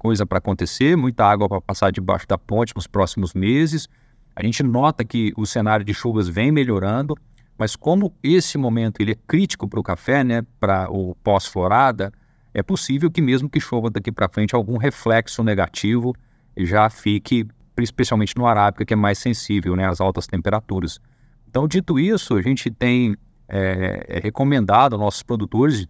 coisa 0.00 0.24
para 0.24 0.38
acontecer, 0.38 0.96
muita 0.96 1.26
água 1.26 1.46
para 1.46 1.60
passar 1.60 1.92
debaixo 1.92 2.26
da 2.26 2.38
ponte 2.38 2.74
nos 2.74 2.86
próximos 2.86 3.34
meses. 3.34 3.86
A 4.34 4.42
gente 4.42 4.62
nota 4.62 5.04
que 5.04 5.30
o 5.36 5.44
cenário 5.44 5.84
de 5.84 5.92
chuvas 5.92 6.26
vem 6.26 6.50
melhorando, 6.50 7.14
Mas 7.58 7.76
como 7.76 8.14
esse 8.22 8.56
momento 8.56 9.02
ele 9.02 9.12
é 9.12 9.16
crítico 9.28 9.68
para 9.68 9.78
o 9.78 9.82
café, 9.82 10.24
né, 10.24 10.42
para 10.58 10.90
o 10.90 11.14
pós-florada, 11.16 12.10
é 12.54 12.62
possível 12.62 13.10
que 13.10 13.20
mesmo 13.20 13.50
que 13.50 13.60
chova 13.60 13.90
daqui 13.90 14.10
para 14.10 14.30
frente 14.30 14.54
algum 14.54 14.78
reflexo 14.78 15.42
negativo 15.44 16.14
já 16.56 16.88
fique, 16.88 17.46
especialmente 17.78 18.34
no 18.34 18.46
arábica, 18.46 18.86
que 18.86 18.94
é 18.94 18.96
mais 18.96 19.18
sensível 19.18 19.76
né, 19.76 19.86
às 19.86 20.00
altas 20.00 20.26
temperaturas. 20.26 20.98
Então, 21.46 21.68
dito 21.68 21.98
isso, 21.98 22.34
a 22.34 22.40
gente 22.40 22.70
tem 22.70 23.14
é, 23.46 24.06
é 24.08 24.20
recomendado 24.20 24.94
aos 24.94 25.02
nossos 25.02 25.22
produtores, 25.22 25.86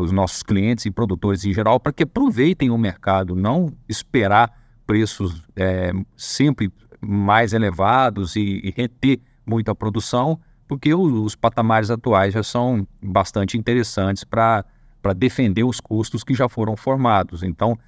os 0.00 0.12
nossos 0.12 0.42
clientes 0.42 0.86
e 0.86 0.90
produtores 0.90 1.44
em 1.44 1.52
geral, 1.52 1.78
para 1.78 1.92
que 1.92 2.02
aproveitem 2.02 2.70
o 2.70 2.78
mercado, 2.78 3.36
não 3.36 3.72
esperar 3.88 4.50
preços 4.86 5.42
é, 5.54 5.92
sempre 6.16 6.72
mais 7.00 7.52
elevados 7.52 8.34
e, 8.36 8.60
e, 8.64 8.72
reter 8.74 9.20
muita 9.46 9.74
produção, 9.74 10.40
porque 10.66 10.94
os, 10.94 11.34
patamares 11.34 11.90
atuais 11.90 12.34
já 12.34 12.42
são 12.42 12.86
bastante 13.02 13.56
interessantes 13.56 14.24
para 14.24 14.64
defender 15.16 15.64
os 15.64 15.80
custos 15.80 16.24
que 16.24 16.34
já 16.34 16.48
foram 16.48 16.76
formados. 16.76 17.42
Então, 17.42 17.78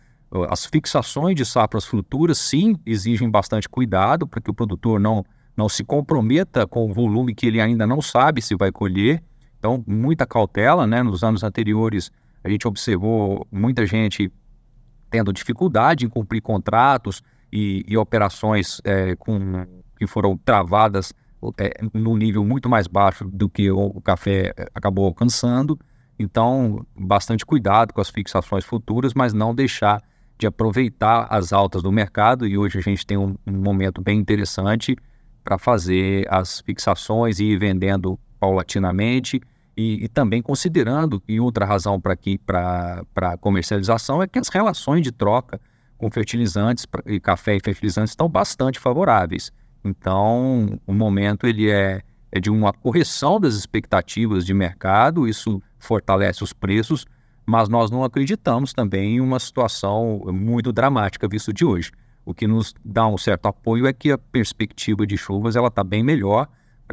as 0.48 0.64
fixações 0.66 1.34
de 1.34 1.44
safras 1.44 1.84
futuras, 1.84 2.38
sim, 2.38 2.76
exigem 2.86 3.28
bastante 3.28 3.68
cuidado 3.68 4.26
para 4.26 4.40
que 4.40 4.50
o 4.50 4.54
produtor 4.54 5.00
não, 5.00 5.24
não 5.56 5.68
se 5.68 5.82
comprometa 5.82 6.66
com 6.66 6.88
o 6.88 6.92
volume 6.92 7.34
que 7.34 7.46
ele 7.46 7.60
ainda 7.60 7.86
não 7.86 8.00
sabe 8.00 8.40
se 8.40 8.54
vai 8.54 8.70
colher. 8.70 9.22
Então, 9.60 9.84
muita 9.86 10.26
cautela, 10.26 10.86
né? 10.86 11.02
Nos 11.02 11.22
anos 11.22 11.44
anteriores, 11.44 12.10
a 12.42 12.48
gente 12.48 12.66
observou 12.66 13.46
muita 13.52 13.84
gente 13.84 14.32
tendo 15.10 15.32
dificuldade 15.34 16.06
em 16.06 16.08
cumprir 16.08 16.40
contratos 16.40 17.22
e, 17.52 17.84
e 17.86 17.96
operações 17.96 18.80
é, 18.84 19.14
com, 19.16 19.66
que 19.98 20.06
foram 20.06 20.34
travadas 20.38 21.12
é, 21.58 21.74
num 21.92 22.16
nível 22.16 22.42
muito 22.42 22.70
mais 22.70 22.86
baixo 22.86 23.24
do 23.26 23.50
que 23.50 23.70
o, 23.70 23.78
o 23.78 24.00
café 24.00 24.54
é, 24.56 24.66
acabou 24.74 25.04
alcançando. 25.04 25.78
Então, 26.18 26.84
bastante 26.98 27.44
cuidado 27.44 27.92
com 27.92 28.00
as 28.00 28.08
fixações 28.08 28.64
futuras, 28.64 29.12
mas 29.12 29.34
não 29.34 29.54
deixar 29.54 30.02
de 30.38 30.46
aproveitar 30.46 31.26
as 31.28 31.52
altas 31.52 31.82
do 31.82 31.92
mercado 31.92 32.46
e 32.46 32.56
hoje 32.56 32.78
a 32.78 32.82
gente 32.82 33.06
tem 33.06 33.18
um, 33.18 33.36
um 33.46 33.52
momento 33.52 34.00
bem 34.00 34.18
interessante 34.18 34.96
para 35.44 35.58
fazer 35.58 36.26
as 36.30 36.60
fixações 36.60 37.40
e 37.40 37.44
ir 37.44 37.58
vendendo 37.58 38.18
paulatinamente 38.40 39.40
e, 39.76 40.04
e 40.04 40.08
também 40.08 40.42
considerando 40.42 41.20
que 41.20 41.38
outra 41.38 41.64
razão 41.64 42.00
para 42.00 42.16
para 43.14 43.36
comercialização 43.38 44.22
é 44.22 44.26
que 44.26 44.38
as 44.38 44.48
relações 44.48 45.02
de 45.02 45.12
troca 45.12 45.60
com 45.96 46.10
fertilizantes 46.10 46.86
e 47.06 47.20
café 47.20 47.56
e 47.56 47.60
fertilizantes 47.60 48.12
estão 48.12 48.28
bastante 48.28 48.80
favoráveis. 48.80 49.52
Então, 49.84 50.80
o 50.86 50.94
momento 50.94 51.46
ele 51.46 51.70
é, 51.70 52.00
é 52.32 52.40
de 52.40 52.50
uma 52.50 52.72
correção 52.72 53.38
das 53.38 53.54
expectativas 53.54 54.46
de 54.46 54.54
mercado, 54.54 55.28
isso 55.28 55.62
fortalece 55.78 56.42
os 56.42 56.54
preços, 56.54 57.06
mas 57.44 57.68
nós 57.68 57.90
não 57.90 58.02
acreditamos 58.02 58.72
também 58.72 59.16
em 59.16 59.20
uma 59.20 59.38
situação 59.38 60.22
muito 60.32 60.72
dramática 60.72 61.28
visto 61.28 61.52
de 61.52 61.64
hoje. 61.64 61.90
O 62.24 62.32
que 62.32 62.46
nos 62.46 62.74
dá 62.84 63.06
um 63.06 63.18
certo 63.18 63.46
apoio 63.46 63.86
é 63.86 63.92
que 63.92 64.10
a 64.10 64.18
perspectiva 64.18 65.06
de 65.06 65.16
chuvas 65.16 65.56
ela 65.56 65.68
está 65.68 65.82
bem 65.82 66.02
melhor, 66.02 66.48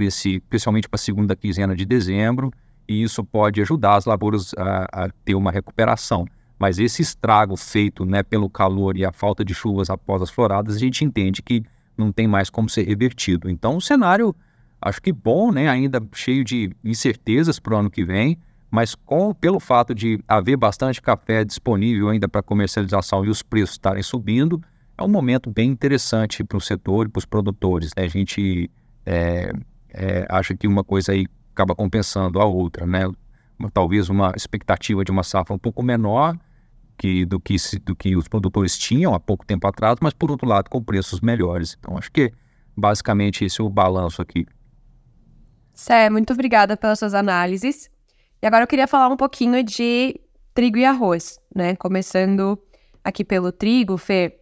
especialmente 0.05 0.87
para 0.87 0.97
a 0.97 0.99
segunda 0.99 1.35
quinzena 1.35 1.75
de 1.75 1.85
dezembro, 1.85 2.51
e 2.87 3.03
isso 3.03 3.23
pode 3.23 3.61
ajudar 3.61 3.95
as 3.95 4.05
lavouras 4.05 4.53
a, 4.57 5.05
a, 5.05 5.09
ter 5.25 5.35
uma 5.35 5.51
recuperação. 5.51 6.25
Mas 6.57 6.79
esse 6.79 7.01
estrago 7.01 7.55
feito 7.55 8.05
né, 8.05 8.23
pelo 8.23 8.49
calor 8.49 8.97
e 8.97 9.05
a 9.05 9.11
falta 9.11 9.43
de 9.43 9.53
chuvas 9.53 9.89
após 9.89 10.21
as 10.21 10.29
floradas, 10.29 10.75
a 10.75 10.79
gente 10.79 11.03
entende 11.03 11.41
que 11.41 11.63
não 11.97 12.11
tem 12.11 12.27
mais 12.27 12.49
como 12.49 12.69
ser 12.69 12.83
revertido. 12.83 13.49
Então, 13.49 13.77
o 13.77 13.81
cenário, 13.81 14.35
acho 14.81 15.01
que 15.01 15.11
bom, 15.11 15.51
né, 15.51 15.67
ainda 15.67 16.01
cheio 16.13 16.43
de 16.43 16.71
incertezas 16.83 17.59
para 17.59 17.75
o 17.75 17.77
ano 17.77 17.89
que 17.89 18.03
vem, 18.03 18.37
mas 18.69 18.95
com 18.95 19.33
pelo 19.33 19.59
fato 19.59 19.93
de 19.93 20.19
haver 20.27 20.57
bastante 20.57 21.01
café 21.01 21.43
disponível 21.43 22.09
ainda 22.09 22.27
para 22.27 22.41
comercialização 22.41 23.25
e 23.25 23.29
os 23.29 23.41
preços 23.41 23.75
estarem 23.75 24.03
subindo, 24.03 24.61
é 24.97 25.03
um 25.03 25.07
momento 25.07 25.49
bem 25.49 25.69
interessante 25.69 26.43
para 26.43 26.57
o 26.57 26.61
setor 26.61 27.05
e 27.05 27.09
para 27.09 27.19
os 27.19 27.25
produtores. 27.25 27.91
Né? 27.95 28.03
A 28.03 28.07
gente 28.07 28.69
é, 29.05 29.53
é, 29.93 30.25
acha 30.29 30.55
que 30.55 30.67
uma 30.67 30.83
coisa 30.83 31.11
aí 31.11 31.27
acaba 31.53 31.75
compensando 31.75 32.39
a 32.39 32.45
outra, 32.45 32.85
né? 32.85 33.09
Talvez 33.73 34.09
uma 34.09 34.33
expectativa 34.35 35.03
de 35.03 35.11
uma 35.11 35.23
safra 35.23 35.55
um 35.55 35.57
pouco 35.59 35.81
menor 35.81 36.37
que, 36.97 37.25
do, 37.25 37.39
que, 37.39 37.55
do 37.83 37.95
que 37.95 38.15
os 38.15 38.27
produtores 38.27 38.77
tinham 38.77 39.13
há 39.13 39.19
pouco 39.19 39.45
tempo 39.45 39.67
atrás, 39.67 39.97
mas 40.01 40.13
por 40.13 40.31
outro 40.31 40.47
lado 40.47 40.69
com 40.69 40.83
preços 40.83 41.21
melhores. 41.21 41.75
Então 41.79 41.97
acho 41.97 42.11
que 42.11 42.31
basicamente 42.75 43.45
esse 43.45 43.59
é 43.59 43.63
o 43.63 43.69
balanço 43.69 44.21
aqui. 44.21 44.45
Sé, 45.73 46.09
muito 46.09 46.33
obrigada 46.33 46.75
pelas 46.75 46.99
suas 46.99 47.13
análises. 47.13 47.89
E 48.41 48.47
agora 48.47 48.63
eu 48.63 48.67
queria 48.67 48.87
falar 48.87 49.09
um 49.09 49.17
pouquinho 49.17 49.63
de 49.63 50.19
trigo 50.53 50.77
e 50.77 50.85
arroz, 50.85 51.39
né? 51.55 51.75
Começando 51.75 52.59
aqui 53.03 53.23
pelo 53.23 53.51
trigo, 53.51 53.97
Fê. 53.97 54.36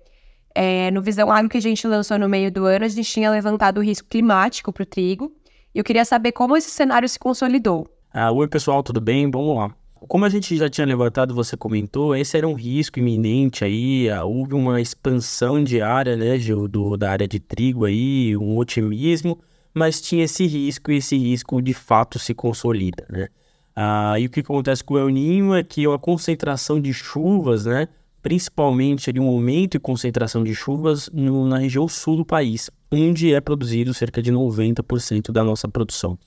É, 0.56 0.90
no 0.90 1.02
Visão 1.02 1.30
Agro 1.30 1.50
que 1.50 1.58
a 1.58 1.62
gente 1.62 1.86
lançou 1.86 2.18
no 2.18 2.30
meio 2.30 2.50
do 2.50 2.66
ano, 2.66 2.86
a 2.86 2.88
gente 2.88 3.12
tinha 3.12 3.30
levantado 3.30 3.80
o 3.80 3.84
risco 3.84 4.08
climático 4.08 4.72
para 4.72 4.84
o 4.84 4.86
trigo. 4.86 5.32
E 5.74 5.78
eu 5.78 5.84
queria 5.84 6.06
saber 6.06 6.32
como 6.32 6.56
esse 6.56 6.70
cenário 6.70 7.08
se 7.10 7.20
consolidou. 7.20 7.86
Ah, 8.14 8.32
oi, 8.32 8.48
pessoal, 8.48 8.82
tudo 8.82 9.02
bem? 9.02 9.30
Vamos 9.30 9.58
lá. 9.58 9.76
Como 10.08 10.24
a 10.24 10.30
gente 10.30 10.56
já 10.56 10.70
tinha 10.70 10.88
levantado, 10.88 11.34
você 11.36 11.58
comentou, 11.58 12.16
esse 12.16 12.38
era 12.38 12.48
um 12.48 12.54
risco 12.54 13.00
iminente 13.00 13.66
aí, 13.66 14.10
ah, 14.10 14.24
houve 14.24 14.54
uma 14.54 14.80
expansão 14.80 15.62
de 15.62 15.82
área, 15.82 16.16
né, 16.16 16.38
do, 16.70 16.96
da 16.96 17.12
área 17.12 17.28
de 17.28 17.40
trigo 17.40 17.84
aí, 17.84 18.38
um 18.38 18.58
otimismo, 18.58 19.38
mas 19.74 20.00
tinha 20.00 20.24
esse 20.24 20.46
risco 20.46 20.92
e 20.92 20.98
esse 20.98 21.18
risco 21.18 21.62
de 21.62 21.74
fato 21.74 22.18
se 22.20 22.34
consolida, 22.34 23.06
né? 23.10 23.28
Ah, 23.76 24.18
e 24.18 24.28
o 24.28 24.30
que 24.30 24.40
acontece 24.40 24.82
com 24.84 24.94
o 24.94 25.00
El 25.00 25.10
Ninho 25.10 25.54
é 25.54 25.64
que 25.64 25.86
a 25.86 25.98
concentração 25.98 26.80
de 26.80 26.94
chuvas, 26.94 27.66
né, 27.66 27.90
principalmente 28.26 29.08
ali 29.08 29.20
um 29.20 29.28
aumento 29.28 29.78
e 29.78 29.80
concentração 29.80 30.44
de 30.44 30.56
chuvas 30.56 31.12
no, 31.14 31.48
na 31.48 31.60
região 31.60 31.88
sul 31.88 32.18
do 32.18 32.26
país, 32.26 32.72
onde 32.92 33.32
é 33.32 33.40
produzido 33.40 33.94
cerca 33.94 34.20
de 34.20 34.34
90% 34.34 35.32
da 35.32 35.44
nossa 35.44 35.68
produção. 35.68 36.18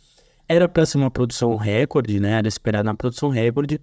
Era 0.49 0.69
para 0.69 0.87
ser 0.87 0.97
uma 0.97 1.11
produção 1.11 1.57
recorde, 1.57 2.21
né, 2.21 2.39
era 2.39 2.47
esperado 2.47 2.85
na 2.85 2.95
produção 2.95 3.31
recorde, 3.31 3.81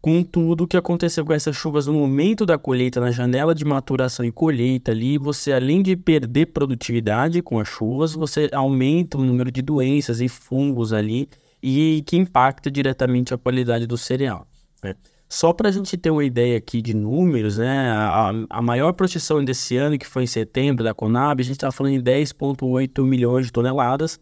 com 0.00 0.24
tudo 0.24 0.64
o 0.64 0.66
que 0.66 0.76
aconteceu 0.76 1.24
com 1.24 1.32
essas 1.32 1.54
chuvas 1.54 1.86
no 1.86 1.92
momento 1.92 2.44
da 2.44 2.58
colheita, 2.58 2.98
na 2.98 3.12
janela 3.12 3.54
de 3.54 3.64
maturação 3.64 4.26
e 4.26 4.32
colheita 4.32 4.90
ali, 4.90 5.16
você 5.16 5.52
além 5.52 5.82
de 5.82 5.94
perder 5.94 6.46
produtividade 6.46 7.40
com 7.42 7.60
as 7.60 7.68
chuvas, 7.68 8.12
você 8.12 8.50
aumenta 8.52 9.18
o 9.18 9.24
número 9.24 9.52
de 9.52 9.62
doenças 9.62 10.20
e 10.20 10.28
fungos 10.28 10.92
ali 10.92 11.28
e 11.62 12.02
que 12.08 12.16
impacta 12.16 12.68
diretamente 12.68 13.32
a 13.32 13.38
qualidade 13.38 13.86
do 13.86 13.96
cereal. 13.96 14.48
Né? 14.82 14.96
Só 15.28 15.52
para 15.52 15.68
a 15.68 15.72
gente 15.72 15.96
ter 15.96 16.10
uma 16.10 16.24
ideia 16.24 16.56
aqui 16.56 16.80
de 16.80 16.94
números, 16.94 17.58
né? 17.58 17.90
A, 17.90 18.32
a, 18.48 18.62
maior 18.62 18.92
proteção 18.92 19.44
desse 19.44 19.76
ano, 19.76 19.98
que 19.98 20.06
foi 20.06 20.22
em 20.22 20.26
setembro 20.26 20.84
da 20.84 20.94
Conab, 20.94 21.40
a 21.40 21.44
gente 21.44 21.56
está 21.56 21.72
falando 21.72 21.94
em 21.94 22.00
10,8 22.00 23.04
milhões 23.04 23.46
de 23.46 23.52
toneladas 23.52 24.20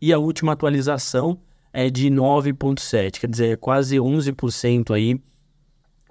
e 0.00 0.12
a 0.12 0.18
última 0.18 0.52
atualização 0.52 1.38
é 1.72 1.90
de 1.90 2.08
9,7, 2.08 3.18
quer 3.18 3.28
dizer, 3.28 3.58
quase 3.58 3.96
11% 3.96 4.94
aí 4.94 5.20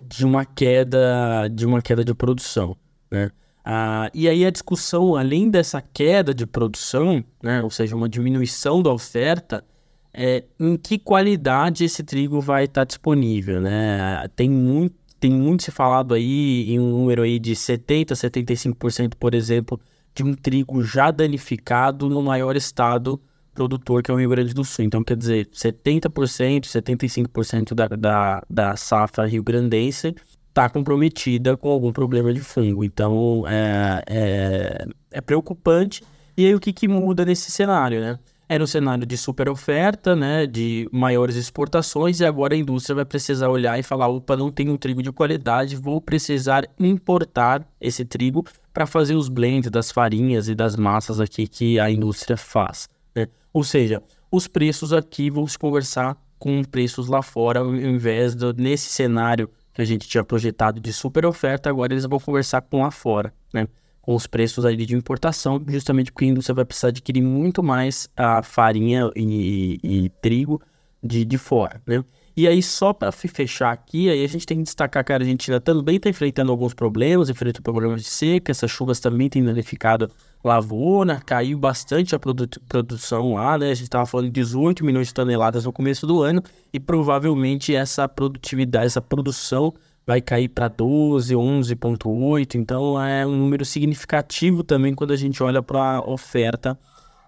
de 0.06 0.26
uma 0.26 0.44
queda 0.44 1.48
de 1.50 1.66
uma 1.66 1.82
queda 1.82 2.04
de 2.04 2.14
produção, 2.14 2.76
né? 3.10 3.32
Ah, 3.64 4.12
e 4.14 4.28
aí 4.28 4.46
a 4.46 4.52
discussão, 4.52 5.16
além 5.16 5.50
dessa 5.50 5.82
queda 5.82 6.34
de 6.34 6.46
produção, 6.46 7.24
né, 7.42 7.64
ou 7.64 7.70
seja, 7.70 7.96
uma 7.96 8.10
diminuição 8.10 8.84
da 8.84 8.92
oferta, 8.92 9.64
é, 10.13 10.43
em 10.60 10.77
que 10.77 11.00
qualidade 11.00 11.84
esse 11.84 12.03
trigo 12.03 12.39
vai 12.39 12.65
estar 12.65 12.82
tá 12.82 12.86
disponível, 12.86 13.60
né? 13.60 14.27
Tem 14.36 14.50
muito, 14.50 14.96
tem 15.20 15.32
muito 15.32 15.63
se 15.63 15.72
falado 15.72 16.13
aí 16.13 16.72
em 16.72 16.79
um 16.79 16.89
número 16.91 17.24
aí 17.24 17.39
de 17.39 17.55
70, 17.55 18.13
75%, 18.13 19.13
por 19.20 19.34
exemplo, 19.34 19.79
de 20.13 20.24
um 20.24 20.34
trigo 20.34 20.84
já 20.84 21.10
danificado 21.10 22.10
no 22.10 22.22
maior 22.22 22.55
estado 22.55 23.20
produtor 23.53 24.01
que 24.01 24.12
é 24.12 24.13
o 24.13 24.17
Rio 24.17 24.29
Grande 24.29 24.53
do 24.53 24.63
Sul. 24.63 24.86
Então, 24.86 25.03
quer 25.03 25.15
dizer, 25.15 25.48
70%, 25.48 26.65
75% 26.65 27.74
da, 27.74 27.88
da, 27.88 28.43
da 28.50 28.75
safra 28.75 29.25
rio-grandense 29.25 30.15
está 30.50 30.70
comprometida 30.70 31.55
com 31.58 31.70
algum 31.70 31.91
problema 31.91 32.34
de 32.34 32.39
fungo. 32.39 32.84
Então, 32.84 33.43
é, 33.48 34.03
é, 34.08 34.86
é 35.12 35.22
preocupante. 35.22 36.03
E 36.36 36.46
aí, 36.46 36.55
o 36.55 36.60
que, 36.60 36.74
que 36.74 36.88
muda 36.88 37.25
nesse 37.25 37.51
cenário, 37.51 38.00
né? 38.00 38.20
Era 38.48 38.64
um 38.64 38.68
cenário 38.68 39.06
de 39.06 39.18
super 39.18 39.48
oferta, 39.48 40.16
né, 40.16 40.46
de 40.46 40.88
maiores 40.92 41.36
exportações, 41.36 42.20
e 42.20 42.26
agora 42.26 42.54
a 42.54 42.58
indústria 42.58 42.96
vai 42.96 43.06
precisar 43.06 43.50
olhar 43.50 43.80
e 43.80 43.84
falar: 43.84 44.08
opa, 44.08 44.36
não 44.36 44.52
tenho 44.52 44.78
trigo 44.78 45.02
de 45.02 45.12
qualidade, 45.12 45.76
vou 45.76 46.02
precisar 46.02 46.68
importar 46.80 47.66
esse 47.80 48.04
trigo 48.04 48.46
para 48.74 48.86
fazer 48.86 49.16
os 49.16 49.30
blends 49.30 49.72
das 49.72 49.92
farinhas 49.92 50.50
e 50.50 50.56
das 50.56 50.76
massas 50.76 51.20
aqui 51.20 51.48
que 51.48 51.80
a 51.80 51.90
indústria 51.90 52.36
faz. 52.36 52.90
Né? 53.16 53.28
Ou 53.54 53.64
seja, 53.64 54.02
os 54.32 54.48
preços 54.48 54.92
aqui 54.92 55.30
vão 55.30 55.48
se 55.48 55.58
conversar 55.58 56.18
com 56.38 56.62
preços 56.64 57.08
lá 57.08 57.22
fora, 57.22 57.62
ao 57.62 57.74
invés 57.74 58.36
de, 58.36 58.52
nesse 58.58 58.90
cenário 58.90 59.50
que 59.74 59.82
a 59.82 59.86
gente 59.86 60.08
tinha 60.08 60.24
projetado 60.24 60.80
de 60.80 60.92
super 60.92 61.26
oferta, 61.26 61.70
agora 61.70 61.94
eles 61.94 62.06
vão 62.06 62.20
conversar 62.20 62.62
com 62.62 62.82
lá 62.82 62.92
fora. 62.92 63.34
Né? 63.54 63.68
Com 64.04 64.14
os 64.14 64.28
preços 64.28 64.66
ali 64.66 64.86
de 64.86 64.96
importação, 64.96 65.64
justamente 65.66 66.12
porque 66.12 66.26
a 66.26 66.28
indústria 66.28 66.54
vai 66.54 66.66
precisar 66.66 66.90
adquirir 66.90 67.24
muito 67.24 67.64
mais 67.64 68.10
a 68.18 68.44
farinha 68.44 69.10
e, 69.16 69.80
e, 69.82 70.06
e 70.06 70.10
trigo 70.10 70.62
de, 71.02 71.24
de 71.24 71.38
fora, 71.38 71.82
né? 71.88 72.04
E 72.36 72.48
aí, 72.48 72.64
só 72.64 72.92
para 72.92 73.12
fechar 73.12 73.72
aqui, 73.72 74.10
aí 74.10 74.26
a 74.26 74.28
gente 74.28 74.46
tem 74.46 74.58
que 74.58 74.64
destacar 74.64 75.06
que 75.06 75.14
a 75.14 75.16
Argentina 75.18 75.62
também 75.62 75.98
está 75.98 76.10
enfrentando 76.10 76.52
alguns 76.52 76.74
problemas, 76.74 77.30
enfrenta 77.30 77.62
problemas 77.62 78.02
de 78.02 78.08
seca, 78.10 78.52
essas 78.52 78.72
chuvas 78.72 79.00
também 79.00 79.30
têm 79.30 79.44
danificado 79.44 80.10
lavoura, 80.44 81.22
caiu 81.24 81.60
bastante 81.60 82.16
a 82.16 82.20
produ 82.20 82.50
produção 82.68 83.36
lá, 83.36 83.58
né? 83.58 83.68
A 83.70 83.74
gente 83.76 83.84
estava 83.84 84.06
falando 84.08 84.26
de 84.26 84.32
18 84.32 84.84
milhões 84.84 85.08
de 85.08 85.14
toneladas 85.14 85.64
no 85.64 85.72
começo 85.72 86.08
do 86.08 86.24
ano, 86.24 86.42
e 86.74 86.80
provavelmente 86.80 87.74
essa 87.74 88.10
produtividade, 88.10 88.88
essa 88.88 89.02
produção 89.02 89.72
vai 90.06 90.22
cair 90.22 90.50
para 90.50 90.68
12, 90.68 91.34
11,8, 91.34 92.56
então 92.56 93.02
é 93.02 93.26
um 93.26 93.36
número 93.36 93.66
significativo 93.66 94.64
também 94.64 94.94
quando 94.94 95.12
a 95.12 95.16
gente 95.16 95.42
olha 95.42 95.62
para 95.62 95.98
a 95.98 96.02
oferta 96.02 96.78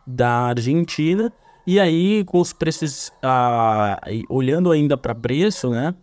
da 0.06 0.48
Argentina. 0.48 1.32
E 1.66 1.80
aí, 1.80 2.24
com 2.26 2.40
os 2.40 2.54
preços, 2.54 3.12
ah, 3.24 4.00
olhando 4.30 4.72
ainda 4.72 4.96
para 4.96 5.16
preço, 5.16 5.70
né? 5.70 5.96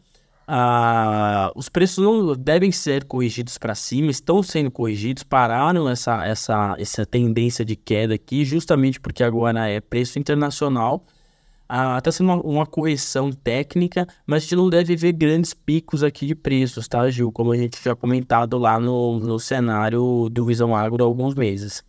Ah, 0.46 1.52
os 1.54 1.68
preços 1.68 2.02
não 2.02 2.34
devem 2.34 2.72
ser 2.72 3.04
corrigidos 3.04 3.56
para 3.58 3.74
cima, 3.74 4.10
estão 4.10 4.42
sendo 4.42 4.70
corrigidos, 4.70 5.22
pararam 5.22 5.88
essa, 5.88 6.26
essa, 6.26 6.74
essa 6.78 7.06
tendência 7.06 7.64
de 7.64 7.76
queda 7.76 8.14
aqui, 8.14 8.44
justamente 8.44 9.00
porque 9.00 9.22
agora 9.22 9.68
é 9.68 9.80
preço 9.80 10.18
internacional. 10.18 11.06
Está 11.62 11.96
ah, 11.96 12.00
tá 12.00 12.12
sendo 12.12 12.26
uma, 12.26 12.40
uma, 12.42 12.66
correção 12.66 13.32
técnica, 13.32 14.06
mas 14.26 14.38
a 14.38 14.40
gente 14.40 14.56
não 14.56 14.68
deve 14.68 14.94
ver 14.94 15.12
grandes 15.12 15.54
picos 15.54 16.02
aqui 16.02 16.26
de 16.26 16.34
preços, 16.34 16.86
tá, 16.86 17.08
Gil? 17.08 17.32
Como 17.32 17.52
a 17.52 17.56
gente 17.56 17.82
já 17.82 17.96
comentado 17.96 18.58
lá 18.58 18.78
no, 18.78 19.18
no 19.18 19.38
cenário 19.38 20.28
do 20.30 20.44
Visão 20.44 20.76
Agro 20.76 21.02
há 21.02 21.06
alguns 21.06 21.34
meses. 21.34 21.82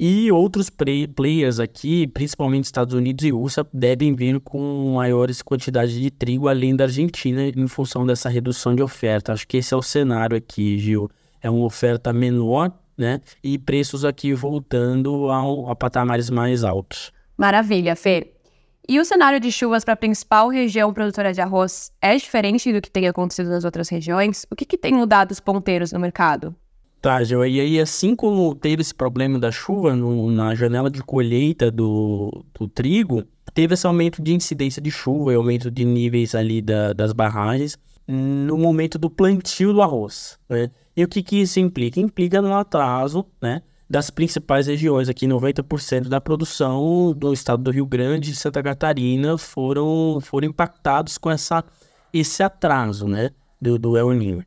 E 0.00 0.30
outros 0.30 0.70
players 0.70 1.58
aqui, 1.58 2.06
principalmente 2.06 2.64
Estados 2.64 2.94
Unidos 2.94 3.24
e 3.24 3.32
USA, 3.32 3.66
devem 3.72 4.14
vir 4.14 4.38
com 4.38 4.94
maiores 4.94 5.42
quantidades 5.42 5.92
de 5.92 6.08
trigo 6.08 6.46
além 6.46 6.76
da 6.76 6.84
Argentina 6.84 7.42
em 7.48 7.66
função 7.66 8.06
dessa 8.06 8.28
redução 8.28 8.76
de 8.76 8.82
oferta. 8.82 9.32
Acho 9.32 9.46
que 9.46 9.56
esse 9.56 9.74
é 9.74 9.76
o 9.76 9.82
cenário 9.82 10.36
aqui, 10.36 10.78
Gil. 10.78 11.10
É 11.42 11.50
uma 11.50 11.64
oferta 11.64 12.12
menor, 12.12 12.72
né? 12.96 13.20
E 13.42 13.58
preços 13.58 14.04
aqui 14.04 14.32
voltando 14.32 15.30
ao, 15.30 15.68
a 15.68 15.74
patamares 15.74 16.30
mais 16.30 16.62
altos. 16.62 17.12
Maravilha, 17.36 17.96
Fê. 17.96 18.37
E 18.90 18.98
o 18.98 19.04
cenário 19.04 19.38
de 19.38 19.52
chuvas 19.52 19.84
para 19.84 19.92
a 19.92 19.96
principal 19.98 20.48
região 20.48 20.94
produtora 20.94 21.30
de 21.34 21.42
arroz 21.42 21.92
é 22.00 22.16
diferente 22.16 22.72
do 22.72 22.80
que 22.80 22.90
tem 22.90 23.06
acontecido 23.06 23.50
nas 23.50 23.62
outras 23.62 23.90
regiões? 23.90 24.46
O 24.50 24.56
que, 24.56 24.64
que 24.64 24.78
tem 24.78 24.94
mudado 24.94 25.30
os 25.30 25.40
ponteiros 25.40 25.92
no 25.92 26.00
mercado? 26.00 26.56
Tá, 26.98 27.22
Gil, 27.22 27.44
e 27.44 27.60
aí 27.60 27.78
assim 27.78 28.16
como 28.16 28.54
teve 28.54 28.80
esse 28.80 28.94
problema 28.94 29.38
da 29.38 29.52
chuva 29.52 29.94
no, 29.94 30.30
na 30.30 30.54
janela 30.54 30.90
de 30.90 31.02
colheita 31.02 31.70
do, 31.70 32.42
do 32.58 32.66
trigo, 32.66 33.24
teve 33.52 33.74
esse 33.74 33.86
aumento 33.86 34.22
de 34.22 34.32
incidência 34.32 34.80
de 34.80 34.90
chuva 34.90 35.34
e 35.34 35.36
aumento 35.36 35.70
de 35.70 35.84
níveis 35.84 36.34
ali 36.34 36.62
da, 36.62 36.94
das 36.94 37.12
barragens 37.12 37.76
no 38.08 38.56
momento 38.56 38.98
do 38.98 39.10
plantio 39.10 39.74
do 39.74 39.82
arroz, 39.82 40.38
né? 40.48 40.70
E 40.96 41.04
o 41.04 41.08
que, 41.08 41.22
que 41.22 41.42
isso 41.42 41.60
implica? 41.60 42.00
Implica 42.00 42.40
no 42.40 42.54
atraso, 42.54 43.26
né? 43.40 43.60
Das 43.90 44.10
principais 44.10 44.66
regiões 44.66 45.08
aqui, 45.08 45.26
90% 45.26 46.08
da 46.08 46.20
produção 46.20 47.14
do 47.16 47.32
estado 47.32 47.62
do 47.62 47.70
Rio 47.70 47.86
Grande 47.86 48.32
e 48.32 48.34
Santa 48.34 48.62
Catarina 48.62 49.38
foram, 49.38 50.18
foram 50.20 50.48
impactados 50.48 51.16
com 51.16 51.30
essa, 51.30 51.64
esse 52.12 52.42
atraso, 52.42 53.08
né? 53.08 53.30
Do, 53.60 53.78
do 53.78 53.96
El 53.96 54.12
Niño. 54.12 54.44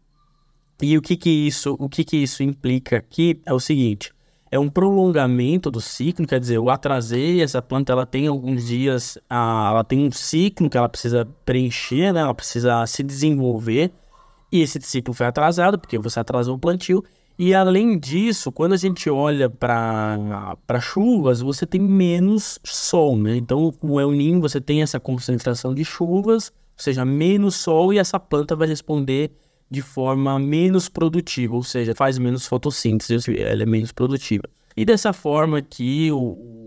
E 0.81 0.95
o 0.97 1.01
que 1.01 1.17
que 1.17 1.29
isso, 1.29 1.75
o 1.79 1.89
que 1.89 2.03
que 2.03 2.17
isso 2.17 2.43
implica 2.43 2.97
aqui 2.97 3.41
é 3.45 3.53
o 3.53 3.59
seguinte, 3.59 4.13
é 4.51 4.59
um 4.59 4.69
prolongamento 4.69 5.71
do 5.71 5.79
ciclo, 5.79 6.27
quer 6.27 6.39
dizer, 6.39 6.57
eu 6.57 6.69
atrasei 6.69 7.41
essa 7.41 7.61
planta, 7.61 7.93
ela 7.93 8.05
tem 8.05 8.27
alguns 8.27 8.67
dias, 8.67 9.17
a, 9.29 9.69
ela 9.71 9.83
tem 9.83 10.05
um 10.05 10.11
ciclo 10.11 10.69
que 10.69 10.77
ela 10.77 10.89
precisa 10.89 11.25
preencher, 11.45 12.11
né? 12.11 12.19
Ela 12.19 12.33
precisa 12.35 12.85
se 12.85 13.01
desenvolver. 13.01 13.91
E 14.51 14.61
esse 14.61 14.79
ciclo 14.81 15.13
foi 15.13 15.25
atrasado 15.25 15.79
porque 15.79 15.97
você 15.97 16.19
atrasou 16.19 16.55
o 16.55 16.59
plantio. 16.59 17.03
E 17.43 17.55
além 17.55 17.97
disso, 17.97 18.51
quando 18.51 18.73
a 18.73 18.77
gente 18.77 19.09
olha 19.09 19.49
para 19.49 20.79
chuvas, 20.79 21.41
você 21.41 21.65
tem 21.65 21.81
menos 21.81 22.59
sol, 22.63 23.17
né? 23.17 23.35
Então, 23.35 23.73
o 23.81 23.99
El 23.99 24.11
Niño 24.11 24.39
você 24.39 24.61
tem 24.61 24.83
essa 24.83 24.99
concentração 24.99 25.73
de 25.73 25.83
chuvas, 25.83 26.49
ou 26.77 26.83
seja, 26.83 27.03
menos 27.03 27.55
sol 27.55 27.91
e 27.91 27.97
essa 27.97 28.19
planta 28.19 28.55
vai 28.55 28.67
responder 28.67 29.31
de 29.71 29.81
forma 29.81 30.37
menos 30.37 30.87
produtiva, 30.87 31.55
ou 31.55 31.63
seja, 31.63 31.95
faz 31.95 32.19
menos 32.19 32.45
fotossíntese, 32.45 33.35
ela 33.41 33.63
é 33.63 33.65
menos 33.65 33.91
produtiva. 33.91 34.43
E 34.77 34.85
dessa 34.85 35.11
forma 35.11 35.63
que 35.63 36.11
o, 36.11 36.60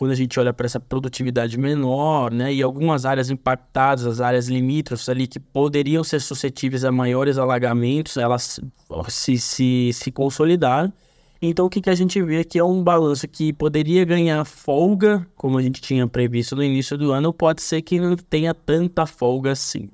quando 0.00 0.12
a 0.12 0.14
gente 0.14 0.40
olha 0.40 0.50
para 0.50 0.64
essa 0.64 0.80
produtividade 0.80 1.58
menor, 1.58 2.32
né, 2.32 2.50
e 2.54 2.62
algumas 2.62 3.04
áreas 3.04 3.28
impactadas, 3.28 4.06
as 4.06 4.18
áreas 4.18 4.48
limítrofes 4.48 5.06
ali 5.10 5.26
que 5.26 5.38
poderiam 5.38 6.02
ser 6.02 6.22
suscetíveis 6.22 6.86
a 6.86 6.90
maiores 6.90 7.36
alagamentos, 7.36 8.16
elas 8.16 8.58
se, 9.10 9.36
se, 9.36 9.90
se 9.92 10.10
consolidaram. 10.10 10.90
Então 11.42 11.66
o 11.66 11.68
que, 11.68 11.82
que 11.82 11.90
a 11.90 11.94
gente 11.94 12.22
vê 12.22 12.38
aqui 12.38 12.58
é 12.58 12.64
um 12.64 12.82
balanço 12.82 13.28
que 13.28 13.52
poderia 13.52 14.02
ganhar 14.06 14.42
folga, 14.46 15.26
como 15.36 15.58
a 15.58 15.62
gente 15.62 15.82
tinha 15.82 16.08
previsto 16.08 16.56
no 16.56 16.64
início 16.64 16.96
do 16.96 17.12
ano, 17.12 17.30
pode 17.30 17.60
ser 17.60 17.82
que 17.82 18.00
não 18.00 18.16
tenha 18.16 18.54
tanta 18.54 19.04
folga 19.04 19.52
assim. 19.52 19.90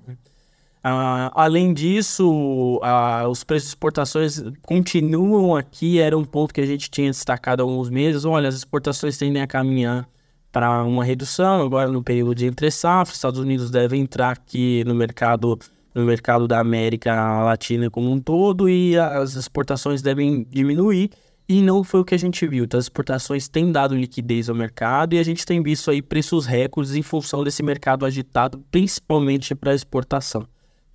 Uh, 0.86 1.34
além 1.34 1.74
disso, 1.74 2.78
uh, 2.80 3.28
os 3.28 3.42
preços 3.42 3.70
de 3.70 3.70
exportações 3.70 4.40
continuam 4.62 5.56
aqui, 5.56 5.98
era 5.98 6.16
um 6.16 6.24
ponto 6.24 6.54
que 6.54 6.60
a 6.60 6.66
gente 6.66 6.88
tinha 6.88 7.10
destacado 7.10 7.60
há 7.60 7.64
alguns 7.64 7.90
meses. 7.90 8.24
Olha, 8.24 8.48
as 8.48 8.54
exportações 8.54 9.18
tendem 9.18 9.42
a 9.42 9.48
caminhar 9.48 10.08
para 10.52 10.84
uma 10.84 11.02
redução 11.02 11.60
agora 11.60 11.90
no 11.90 12.04
período 12.04 12.36
de 12.36 12.46
entre 12.46 12.70
safra. 12.70 13.10
Os 13.10 13.16
Estados 13.16 13.40
Unidos 13.40 13.68
devem 13.68 14.02
entrar 14.02 14.30
aqui 14.30 14.84
no 14.86 14.94
mercado 14.94 15.58
no 15.92 16.04
mercado 16.04 16.46
da 16.46 16.60
América 16.60 17.42
Latina 17.42 17.90
como 17.90 18.12
um 18.12 18.20
todo 18.20 18.68
e 18.68 18.96
as 18.96 19.34
exportações 19.34 20.02
devem 20.02 20.46
diminuir. 20.48 21.10
E 21.48 21.62
não 21.62 21.82
foi 21.82 22.00
o 22.00 22.04
que 22.04 22.14
a 22.14 22.18
gente 22.18 22.46
viu. 22.46 22.62
Então, 22.64 22.78
as 22.78 22.84
exportações 22.84 23.48
têm 23.48 23.72
dado 23.72 23.96
liquidez 23.96 24.48
ao 24.48 24.54
mercado 24.54 25.14
e 25.14 25.18
a 25.18 25.22
gente 25.24 25.44
tem 25.44 25.60
visto 25.60 25.90
aí 25.90 26.00
preços 26.00 26.46
recordes 26.46 26.94
em 26.94 27.02
função 27.02 27.42
desse 27.42 27.62
mercado 27.62 28.06
agitado, 28.06 28.62
principalmente 28.70 29.52
para 29.52 29.74
exportação 29.74 30.46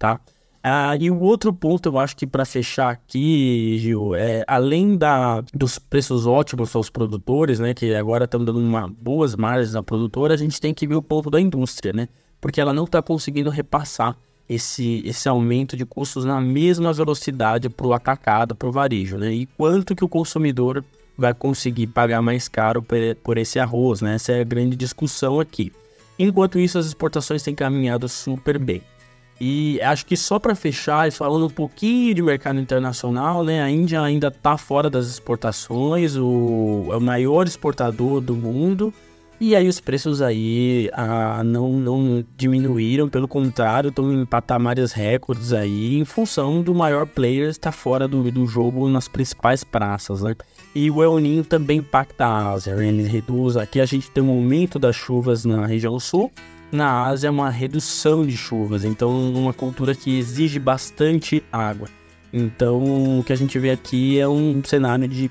tá? 0.02 0.20
Ah, 0.64 0.96
e 1.00 1.10
o 1.10 1.20
outro 1.20 1.54
ponto, 1.54 1.90
eu 1.90 2.00
acho 2.00 2.16
que 2.16 2.26
para 2.26 2.44
fechar 2.44 2.90
aqui, 2.90 3.78
Gil, 3.80 4.16
é 4.16 4.44
além 4.48 4.98
da, 4.98 5.42
dos 5.54 5.78
preços 5.78 6.26
ótimos 6.26 6.76
aos 6.76 6.90
produtores, 6.90 7.60
né, 7.60 7.74
que 7.74 7.94
agora 7.96 8.26
estão 8.26 8.44
dando 8.44 8.60
uma, 8.60 8.88
boas 8.88 9.36
margens 9.36 9.76
à 9.76 9.82
produtora, 9.82 10.34
a 10.34 10.38
gente 10.38 10.60
tem 10.60 10.74
que 10.74 10.88
ver 10.88 10.96
o 10.96 11.02
ponto 11.02 11.30
da 11.30 11.40
indústria, 11.40 11.94
né? 11.94 12.08
Porque 12.40 12.60
ela 12.62 12.74
não 12.74 12.86
está 12.86 13.02
conseguindo 13.02 13.50
repassar 13.50 14.16
esse, 14.50 15.02
esse 15.06 15.30
aumento 15.30 15.78
de 15.78 15.86
custos 15.86 16.26
na 16.26 16.42
mesma 16.42 16.92
velocidade 16.94 17.70
para 17.70 17.88
o 17.88 17.94
atacado, 17.94 18.56
para 18.56 18.68
o 18.68 18.72
varejo, 18.72 19.18
né? 19.18 19.32
E 19.32 19.46
quanto 19.46 19.96
que 19.96 20.04
o 20.04 20.10
consumidor 20.10 20.84
vai 21.18 21.34
conseguir 21.34 21.88
pagar 21.88 22.22
mais 22.22 22.48
caro 22.48 22.82
por, 22.82 22.98
por 23.24 23.38
esse 23.38 23.60
arroz, 23.60 24.02
né? 24.02 24.16
Essa 24.16 24.34
é 24.34 24.42
a 24.42 24.44
grande 24.44 24.76
discussão 24.76 25.40
aqui. 25.40 25.72
Enquanto 26.20 26.60
isso, 26.60 26.78
as 26.78 26.86
exportações 26.86 27.42
têm 27.42 27.56
caminhado 27.56 28.08
super 28.08 28.60
bem. 28.60 28.82
E 29.44 29.82
acho 29.82 30.06
que 30.06 30.16
só 30.16 30.38
para 30.38 30.54
fechar, 30.54 31.12
falando 31.12 31.48
um 31.48 31.50
pouquinho 31.50 32.14
de 32.14 32.22
mercado 32.22 32.60
internacional, 32.60 33.44
né? 33.44 33.64
A 33.64 33.72
Índia 33.72 34.00
ainda 34.00 34.28
está 34.28 34.56
fora 34.56 34.88
das 34.88 35.08
exportações, 35.08 36.16
o, 36.16 36.90
é 36.92 36.96
o 36.96 37.02
maior 37.02 37.48
exportador 37.48 38.22
do 38.22 38.36
mundo. 38.36 38.94
E 39.40 39.56
aí 39.56 39.68
os 39.68 39.80
preços 39.80 40.22
aí 40.22 40.92
ah, 40.94 41.42
não, 41.44 41.72
não 41.72 42.24
diminuíram, 42.38 43.10
pelo 43.10 43.28
contrário, 43.28 43.88
estão 43.88 44.14
em 44.14 44.24
patamares 44.28 44.92
recordes 44.92 45.54
aí, 45.54 45.98
em 45.98 46.06
função 46.06 46.62
do 46.62 46.76
maior 46.76 47.08
player 47.08 47.50
estar 47.50 47.72
fora 47.72 48.08
do, 48.08 48.30
do 48.32 48.46
jogo 48.46 48.88
nas 48.90 49.08
principais 49.08 49.64
praças, 49.64 50.22
né? 50.22 50.36
E 50.76 50.92
o 50.92 51.02
El 51.02 51.18
Niño 51.18 51.44
também 51.44 51.80
impacta 51.80 52.28
a 52.28 52.52
Ásia, 52.52 52.76
né? 52.76 52.90
ele 52.90 53.08
reduz, 53.08 53.58
aqui 53.58 53.82
a 53.82 53.88
gente 53.88 54.12
tem 54.12 54.24
um 54.24 54.30
aumento 54.30 54.78
das 54.78 54.96
chuvas 54.96 55.44
na 55.46 55.66
região 55.66 56.00
sul, 56.00 56.32
na 56.72 57.06
Ásia 57.06 57.28
é 57.28 57.32
uma 57.32 57.50
redução 57.50 58.26
de 58.26 58.38
chuvas, 58.38 58.86
então 58.86 59.12
uma 59.34 59.54
cultura 59.54 59.94
que 59.94 60.18
exige 60.18 60.60
bastante 60.60 61.44
água. 61.52 61.88
Então 62.34 63.20
o 63.20 63.24
que 63.24 63.34
a 63.34 63.36
gente 63.36 63.58
vê 63.60 63.72
aqui 63.72 64.20
é 64.20 64.28
um 64.28 64.64
cenário 64.64 65.08
de 65.08 65.30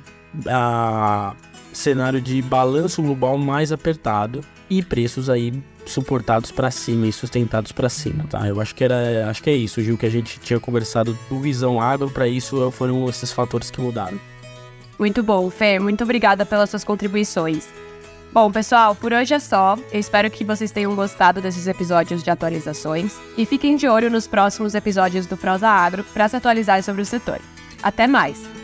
cenário 1.72 2.20
de 2.20 2.42
balanço 2.42 3.02
global 3.02 3.38
mais 3.38 3.72
apertado 3.72 4.40
e 4.68 4.82
preços 4.82 5.30
aí 5.30 5.52
suportados 5.86 6.52
para 6.52 6.70
cima 6.70 7.06
e 7.06 7.12
sustentados 7.12 7.72
para 7.72 7.88
cima, 7.88 8.24
tá? 8.28 8.46
Eu 8.46 8.60
acho 8.60 8.74
que 8.74 8.84
era, 8.84 9.28
acho 9.28 9.42
que 9.42 9.50
é 9.50 9.54
isso, 9.54 9.82
Gil, 9.82 9.96
que 9.96 10.06
a 10.06 10.10
gente 10.10 10.38
tinha 10.40 10.60
conversado 10.60 11.18
do 11.28 11.40
visão 11.40 11.80
água 11.80 12.08
para 12.08 12.28
isso 12.28 12.70
foram 12.70 13.08
esses 13.08 13.32
fatores 13.32 13.70
que 13.70 13.80
mudaram. 13.80 14.20
Muito 14.98 15.22
bom, 15.22 15.48
Fer, 15.50 15.80
muito 15.80 16.04
obrigada 16.04 16.44
pelas 16.44 16.70
suas 16.70 16.84
contribuições. 16.84 17.66
Bom, 18.32 18.50
pessoal, 18.52 18.94
por 18.94 19.12
hoje 19.12 19.34
é 19.34 19.40
só. 19.40 19.76
Eu 19.90 19.98
espero 19.98 20.30
que 20.30 20.44
vocês 20.44 20.70
tenham 20.70 20.94
gostado 20.94 21.40
desses 21.40 21.66
episódios 21.66 22.22
de 22.22 22.30
atualizações 22.30 23.16
e 23.36 23.44
fiquem 23.44 23.74
de 23.74 23.88
olho 23.88 24.08
nos 24.08 24.28
próximos 24.28 24.74
episódios 24.74 25.26
do 25.26 25.36
Prosa 25.36 25.68
Agro 25.68 26.04
para 26.04 26.28
se 26.28 26.36
atualizar 26.36 26.80
sobre 26.82 27.02
o 27.02 27.06
setor. 27.06 27.40
Até 27.82 28.06
mais! 28.06 28.59